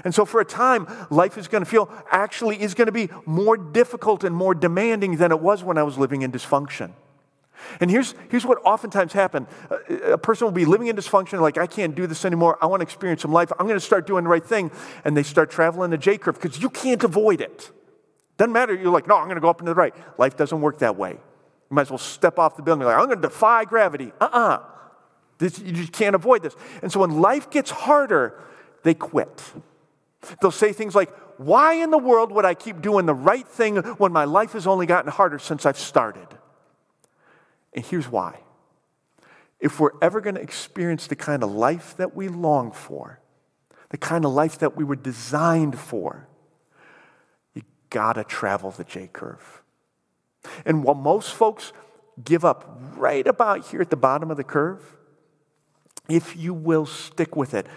And 0.04 0.16
so, 0.16 0.26
for 0.26 0.40
a 0.40 0.46
time, 0.46 0.88
life 1.10 1.38
is 1.38 1.50
going 1.50 1.64
to 1.64 1.70
feel 1.70 1.92
actually 2.10 2.62
is 2.62 2.74
going 2.74 2.86
to 2.86 2.94
be 2.94 3.10
more 3.26 3.58
difficult 3.58 4.24
and 4.24 4.34
more 4.34 4.56
demanding 4.56 5.18
than 5.18 5.32
it 5.32 5.40
was 5.42 5.64
when 5.64 5.78
I 5.78 5.84
was 5.84 5.98
living 5.98 6.22
in 6.22 6.32
dysfunction. 6.32 6.92
And 7.80 7.89
here's, 7.89 8.13
here's 8.30 8.45
what 8.45 8.60
oftentimes 8.63 9.13
happens 9.13 9.47
a, 9.69 10.13
a 10.13 10.17
person 10.17 10.45
will 10.45 10.52
be 10.52 10.65
living 10.65 10.88
in 10.88 10.95
dysfunction, 10.95 11.39
like, 11.39 11.58
I 11.58 11.67
can't 11.67 11.95
do 11.95 12.08
this 12.08 12.26
anymore. 12.26 12.58
I 12.62 12.65
want 12.65 12.82
to 12.82 12.84
experience 12.84 13.21
some 13.21 13.32
life. 13.32 13.52
I'm 13.60 13.67
going 13.67 13.80
to 13.80 13.86
start 13.86 14.08
doing 14.08 14.24
the 14.24 14.30
right 14.30 14.43
thing. 14.43 14.71
And 15.06 15.15
they 15.15 15.24
start 15.24 15.52
traveling 15.52 15.91
the 15.91 15.97
J 15.97 16.17
curve 16.17 16.39
because 16.39 16.62
you 16.62 16.69
can't 16.69 17.04
avoid 17.04 17.41
it. 17.41 17.71
Doesn't 18.38 18.54
matter. 18.54 18.74
You're 18.74 18.91
like, 18.91 19.08
no, 19.08 19.17
I'm 19.17 19.26
going 19.26 19.36
to 19.36 19.41
go 19.41 19.50
up 19.50 19.60
and 19.60 19.67
to 19.67 19.71
the 19.71 19.76
right. 19.76 19.93
Life 20.17 20.36
doesn't 20.38 20.62
work 20.62 20.80
that 20.80 20.95
way. 20.95 21.12
You 21.12 21.76
might 21.76 21.84
as 21.84 21.89
well 21.89 21.97
step 21.97 22.39
off 22.39 22.56
the 22.56 22.63
building. 22.63 22.86
Like, 22.86 22.97
I'm 22.97 23.06
going 23.06 23.21
to 23.21 23.28
defy 23.28 23.65
gravity. 23.65 24.12
Uh 24.19 24.30
uh-uh. 24.32 25.45
uh 25.45 25.50
You 25.63 25.71
just 25.74 25.91
can't 25.91 26.15
avoid 26.15 26.43
this. 26.43 26.56
And 26.82 26.91
so 26.91 27.02
when 27.02 27.21
life 27.21 27.50
gets 27.50 27.71
harder, 27.71 28.41
they 28.84 28.93
quit. 28.93 29.43
They'll 30.41 30.52
say 30.52 30.74
things 30.74 30.95
like, 30.95 31.10
Why 31.38 31.74
in 31.76 31.91
the 31.91 31.97
world 31.97 32.32
would 32.32 32.45
I 32.45 32.54
keep 32.54 32.82
doing 32.82 33.06
the 33.06 33.13
right 33.13 33.47
thing 33.47 33.78
when 33.78 34.12
my 34.12 34.26
life 34.26 34.54
has 34.54 34.67
only 34.67 34.86
gotten 34.86 35.12
harder 35.12 35.39
since 35.39 35.65
I've 35.65 35.78
started? 35.78 36.28
And 37.74 37.86
here's 37.86 38.10
why. 38.10 38.40
If 39.60 39.80
we're 39.80 39.98
ever 40.02 40.22
going 40.22 40.36
to 40.36 40.42
experience 40.42 41.08
the 41.08 41.16
kind 41.16 41.44
of 41.44 41.52
life 41.52 41.96
that 41.98 42.16
we 42.16 42.28
long 42.28 42.72
for, 42.72 43.20
the 43.90 43.98
kind 43.98 44.26
of 44.26 44.32
life 44.32 44.58
that 44.60 44.76
we 44.76 44.84
were 44.84 44.96
designed 44.96 45.78
for, 45.78 46.28
you 47.54 47.62
gotta 47.90 48.24
travel 48.24 48.72
the 48.72 48.86
J 48.86 49.10
curve. 49.12 49.62
And 50.66 50.84
while 50.84 50.96
most 50.96 51.34
folks 51.34 51.74
give 52.24 52.44
up 52.44 52.80
right 52.96 53.28
about 53.28 53.68
here 53.68 53.82
at 53.82 53.90
the 53.90 53.98
bottom 53.98 54.32
of 54.32 54.38
the 54.38 54.44
curve, 54.44 54.96
if 56.10 56.36
you 56.36 56.54
will 56.54 56.86
stick 56.86 57.36
with 57.36 57.54
it, 57.54 57.68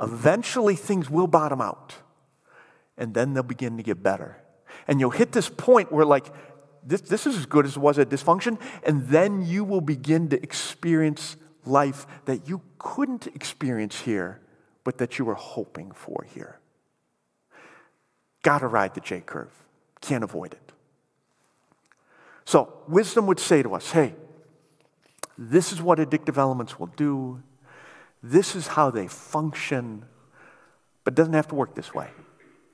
eventually 0.00 0.76
things 0.76 1.08
will 1.10 1.26
bottom 1.26 1.60
out 1.60 1.94
and 2.96 3.14
then 3.14 3.32
they'll 3.32 3.42
begin 3.42 3.76
to 3.78 3.82
get 3.82 4.02
better. 4.02 4.36
And 4.86 5.00
you'll 5.00 5.10
hit 5.10 5.32
this 5.32 5.48
point 5.48 5.90
where, 5.90 6.04
like, 6.04 6.26
this, 6.84 7.00
this 7.02 7.26
is 7.26 7.36
as 7.36 7.46
good 7.46 7.66
as 7.66 7.76
it 7.76 7.80
was 7.80 7.98
at 7.98 8.08
dysfunction, 8.08 8.60
and 8.84 9.06
then 9.08 9.44
you 9.44 9.64
will 9.64 9.80
begin 9.80 10.28
to 10.30 10.42
experience 10.42 11.36
life 11.64 12.06
that 12.24 12.48
you 12.48 12.60
couldn't 12.78 13.26
experience 13.28 14.00
here, 14.00 14.40
but 14.84 14.98
that 14.98 15.18
you 15.18 15.24
were 15.24 15.34
hoping 15.34 15.92
for 15.92 16.26
here. 16.34 16.58
Gotta 18.42 18.66
ride 18.66 18.94
the 18.94 19.00
J 19.00 19.20
curve, 19.20 19.52
can't 20.00 20.24
avoid 20.24 20.52
it. 20.52 20.72
So, 22.44 22.72
wisdom 22.88 23.26
would 23.26 23.38
say 23.38 23.62
to 23.62 23.74
us 23.74 23.92
hey, 23.92 24.14
this 25.38 25.72
is 25.72 25.80
what 25.80 25.98
addictive 25.98 26.36
elements 26.36 26.78
will 26.78 26.88
do. 26.88 27.42
This 28.22 28.54
is 28.54 28.68
how 28.68 28.90
they 28.90 29.08
function, 29.08 30.04
but 31.04 31.14
it 31.14 31.16
doesn't 31.16 31.32
have 31.32 31.48
to 31.48 31.54
work 31.54 31.74
this 31.74 31.94
way. 31.94 32.08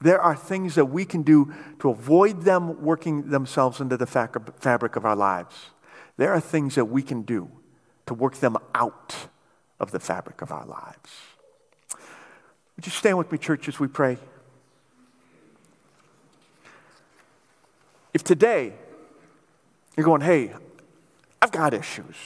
There 0.00 0.20
are 0.20 0.36
things 0.36 0.76
that 0.76 0.86
we 0.86 1.04
can 1.04 1.22
do 1.22 1.52
to 1.80 1.90
avoid 1.90 2.42
them 2.42 2.82
working 2.82 3.30
themselves 3.30 3.80
into 3.80 3.96
the 3.96 4.06
fabric 4.06 4.96
of 4.96 5.04
our 5.04 5.16
lives. 5.16 5.70
There 6.16 6.32
are 6.32 6.40
things 6.40 6.76
that 6.76 6.84
we 6.84 7.02
can 7.02 7.22
do 7.22 7.50
to 8.06 8.14
work 8.14 8.36
them 8.36 8.56
out 8.74 9.14
of 9.80 9.90
the 9.90 10.00
fabric 10.00 10.40
of 10.40 10.52
our 10.52 10.66
lives. 10.66 11.10
Would 12.76 12.86
you 12.86 12.92
stand 12.92 13.18
with 13.18 13.32
me, 13.32 13.38
church, 13.38 13.66
as 13.68 13.80
we 13.80 13.88
pray? 13.88 14.18
If 18.14 18.22
today 18.22 18.72
you're 19.96 20.04
going, 20.04 20.20
hey, 20.20 20.54
I've 21.42 21.52
got 21.52 21.74
issues. 21.74 22.16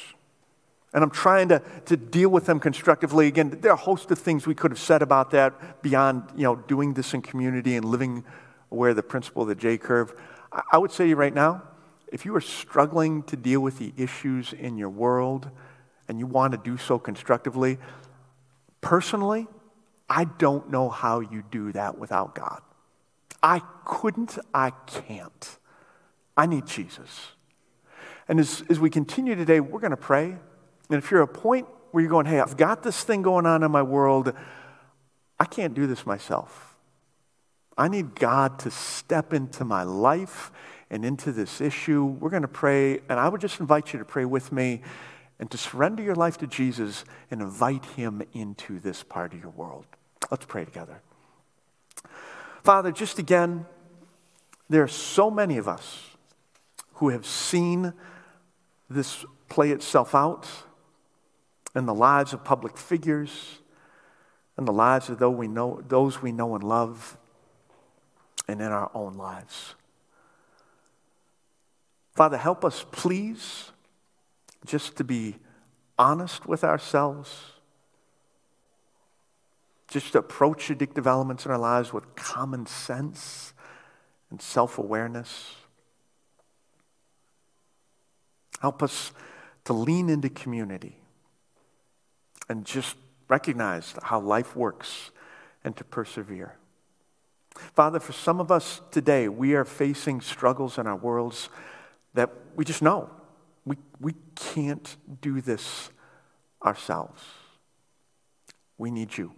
And 0.94 1.02
I'm 1.02 1.10
trying 1.10 1.48
to, 1.48 1.62
to 1.86 1.96
deal 1.96 2.28
with 2.28 2.46
them 2.46 2.60
constructively. 2.60 3.26
Again, 3.26 3.58
there 3.60 3.70
are 3.70 3.74
a 3.74 3.76
host 3.76 4.10
of 4.10 4.18
things 4.18 4.46
we 4.46 4.54
could 4.54 4.70
have 4.70 4.78
said 4.78 5.00
about 5.00 5.30
that 5.30 5.82
beyond 5.82 6.24
you 6.36 6.42
know, 6.42 6.56
doing 6.56 6.94
this 6.94 7.14
in 7.14 7.22
community 7.22 7.76
and 7.76 7.84
living 7.84 8.24
aware 8.70 8.92
the 8.92 9.02
principle 9.02 9.42
of 9.42 9.48
the 9.48 9.54
J 9.54 9.78
curve. 9.78 10.14
I, 10.52 10.62
I 10.72 10.78
would 10.78 10.92
say 10.92 11.14
right 11.14 11.34
now, 11.34 11.62
if 12.12 12.26
you 12.26 12.36
are 12.36 12.42
struggling 12.42 13.22
to 13.24 13.36
deal 13.36 13.60
with 13.60 13.78
the 13.78 13.94
issues 13.96 14.52
in 14.52 14.76
your 14.76 14.90
world 14.90 15.50
and 16.08 16.18
you 16.18 16.26
want 16.26 16.52
to 16.52 16.58
do 16.58 16.76
so 16.76 16.98
constructively, 16.98 17.78
Personally, 18.82 19.46
I 20.10 20.24
don't 20.24 20.68
know 20.70 20.90
how 20.90 21.20
you 21.20 21.42
do 21.50 21.72
that 21.72 21.96
without 21.96 22.34
God. 22.34 22.60
I 23.42 23.62
couldn't, 23.86 24.38
I 24.52 24.70
can't. 24.86 25.58
I 26.36 26.46
need 26.46 26.66
Jesus. 26.66 27.28
And 28.28 28.38
as, 28.38 28.62
as 28.68 28.78
we 28.78 28.90
continue 28.90 29.34
today, 29.34 29.60
we're 29.60 29.80
going 29.80 29.92
to 29.92 29.96
pray. 29.96 30.36
And 30.92 31.02
if 31.02 31.10
you're 31.10 31.22
at 31.22 31.30
a 31.30 31.32
point 31.32 31.66
where 31.90 32.02
you're 32.02 32.10
going, 32.10 32.26
hey, 32.26 32.38
I've 32.38 32.56
got 32.56 32.82
this 32.82 33.02
thing 33.02 33.22
going 33.22 33.46
on 33.46 33.62
in 33.62 33.70
my 33.70 33.82
world, 33.82 34.34
I 35.40 35.46
can't 35.46 35.74
do 35.74 35.86
this 35.86 36.04
myself. 36.04 36.76
I 37.78 37.88
need 37.88 38.14
God 38.14 38.58
to 38.60 38.70
step 38.70 39.32
into 39.32 39.64
my 39.64 39.82
life 39.82 40.52
and 40.90 41.04
into 41.04 41.32
this 41.32 41.62
issue. 41.62 42.04
We're 42.04 42.28
going 42.28 42.42
to 42.42 42.48
pray, 42.48 43.00
and 43.08 43.18
I 43.18 43.28
would 43.28 43.40
just 43.40 43.58
invite 43.58 43.94
you 43.94 43.98
to 43.98 44.04
pray 44.04 44.26
with 44.26 44.52
me 44.52 44.82
and 45.40 45.50
to 45.50 45.56
surrender 45.56 46.02
your 46.02 46.14
life 46.14 46.36
to 46.38 46.46
Jesus 46.46 47.06
and 47.30 47.40
invite 47.40 47.84
Him 47.86 48.22
into 48.34 48.78
this 48.78 49.02
part 49.02 49.32
of 49.32 49.40
your 49.40 49.50
world. 49.50 49.86
Let's 50.30 50.44
pray 50.44 50.66
together. 50.66 51.00
Father, 52.62 52.92
just 52.92 53.18
again, 53.18 53.64
there 54.68 54.82
are 54.82 54.88
so 54.88 55.30
many 55.30 55.56
of 55.56 55.66
us 55.66 56.10
who 56.94 57.08
have 57.08 57.24
seen 57.24 57.94
this 58.90 59.24
play 59.48 59.70
itself 59.70 60.14
out 60.14 60.46
in 61.74 61.86
the 61.86 61.94
lives 61.94 62.32
of 62.32 62.44
public 62.44 62.76
figures, 62.76 63.60
in 64.58 64.64
the 64.64 64.72
lives 64.72 65.08
of 65.08 65.18
those 65.18 65.36
we 65.36 65.48
know, 65.48 65.82
those 65.88 66.20
we 66.20 66.32
know 66.32 66.54
and 66.54 66.62
love, 66.62 67.16
and 68.48 68.60
in 68.60 68.68
our 68.68 68.90
own 68.94 69.14
lives. 69.14 69.74
Father, 72.14 72.36
help 72.36 72.64
us, 72.64 72.84
please, 72.92 73.72
just 74.66 74.96
to 74.96 75.04
be 75.04 75.36
honest 75.98 76.46
with 76.46 76.62
ourselves, 76.62 77.52
just 79.88 80.12
to 80.12 80.18
approach 80.18 80.68
addictive 80.68 81.06
elements 81.06 81.46
in 81.46 81.52
our 81.52 81.58
lives 81.58 81.92
with 81.92 82.14
common 82.14 82.66
sense 82.66 83.54
and 84.30 84.42
self 84.42 84.78
awareness. 84.78 85.56
Help 88.60 88.82
us 88.82 89.12
to 89.64 89.72
lean 89.72 90.08
into 90.08 90.28
community 90.28 91.01
and 92.48 92.64
just 92.64 92.96
recognize 93.28 93.94
how 94.02 94.20
life 94.20 94.56
works 94.56 95.10
and 95.64 95.76
to 95.76 95.84
persevere. 95.84 96.56
Father, 97.54 98.00
for 98.00 98.12
some 98.12 98.40
of 98.40 98.50
us 98.50 98.80
today, 98.90 99.28
we 99.28 99.54
are 99.54 99.64
facing 99.64 100.20
struggles 100.20 100.78
in 100.78 100.86
our 100.86 100.96
worlds 100.96 101.48
that 102.14 102.30
we 102.56 102.64
just 102.64 102.82
know 102.82 103.10
we, 103.64 103.76
we 104.00 104.14
can't 104.34 104.96
do 105.20 105.40
this 105.40 105.90
ourselves. 106.64 107.22
We 108.78 108.90
need 108.90 109.16
you. 109.16 109.32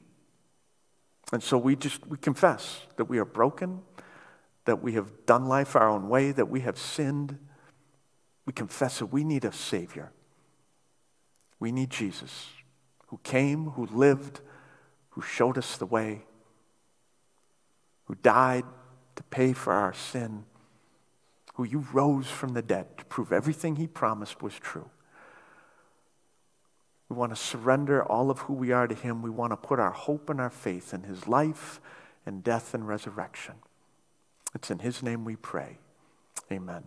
And 1.33 1.43
so 1.43 1.59
we 1.59 1.77
just 1.77 2.07
we 2.07 2.17
confess 2.17 2.87
that 2.97 3.07
we 3.07 3.19
are 3.19 3.25
broken, 3.25 3.81
that 4.67 4.83
we 4.83 4.93
have 4.93 5.27
done 5.27 5.47
life 5.47 5.75
our 5.75 5.89
own 5.89 6.09
way, 6.09 6.33
that 6.33 6.49
we 6.49 6.61
have 6.61 6.79
sinned. 6.79 7.39
We 8.47 8.53
confess 8.53 8.99
that 8.99 9.07
we 9.07 9.25
need 9.25 9.45
a 9.45 9.53
Savior. 9.53 10.13
We 11.59 11.73
need 11.73 11.91
Jesus, 11.91 12.49
who 13.15 13.21
came, 13.23 13.71
who 13.71 13.87
lived, 13.87 14.41
who 15.11 15.23
showed 15.23 15.57
us 15.57 15.77
the 15.77 15.87
way, 15.87 16.23
who 18.07 18.17
died 18.17 18.65
to 19.15 19.23
pay 19.25 19.53
for 19.53 19.73
our 19.73 19.95
sin 19.95 20.45
who 21.55 21.65
you 21.65 21.87
rose 21.93 22.27
from 22.27 22.53
the 22.53 22.62
dead 22.62 22.99
to 22.99 23.05
prove 23.05 23.33
everything 23.33 23.77
he 23.77 23.87
promised 23.87 24.43
was 24.43 24.55
true. 24.55 24.91
We 27.09 27.17
want 27.17 27.33
to 27.33 27.37
surrender 27.37 28.03
all 28.03 28.31
of 28.31 28.41
who 28.41 28.55
we 28.55 28.73
are 28.73 28.89
to 28.89 28.95
him. 28.95 29.23
We 29.23 29.31
want 29.31 29.53
to 29.53 29.57
put 29.57 29.79
our 29.79 29.93
hope 29.93 30.31
and 30.31 30.41
our 30.41 30.51
faith 30.51 30.93
in 30.93 31.05
his 31.05 31.29
life 31.29 31.81
and 32.27 32.43
death 32.43 32.75
and 32.75 32.89
resurrection. 32.89 33.55
It's 34.55 34.71
in 34.71 34.81
his 34.81 35.03
name 35.03 35.25
we 35.25 35.37
pray. 35.37 35.79
Amen. 36.51 36.85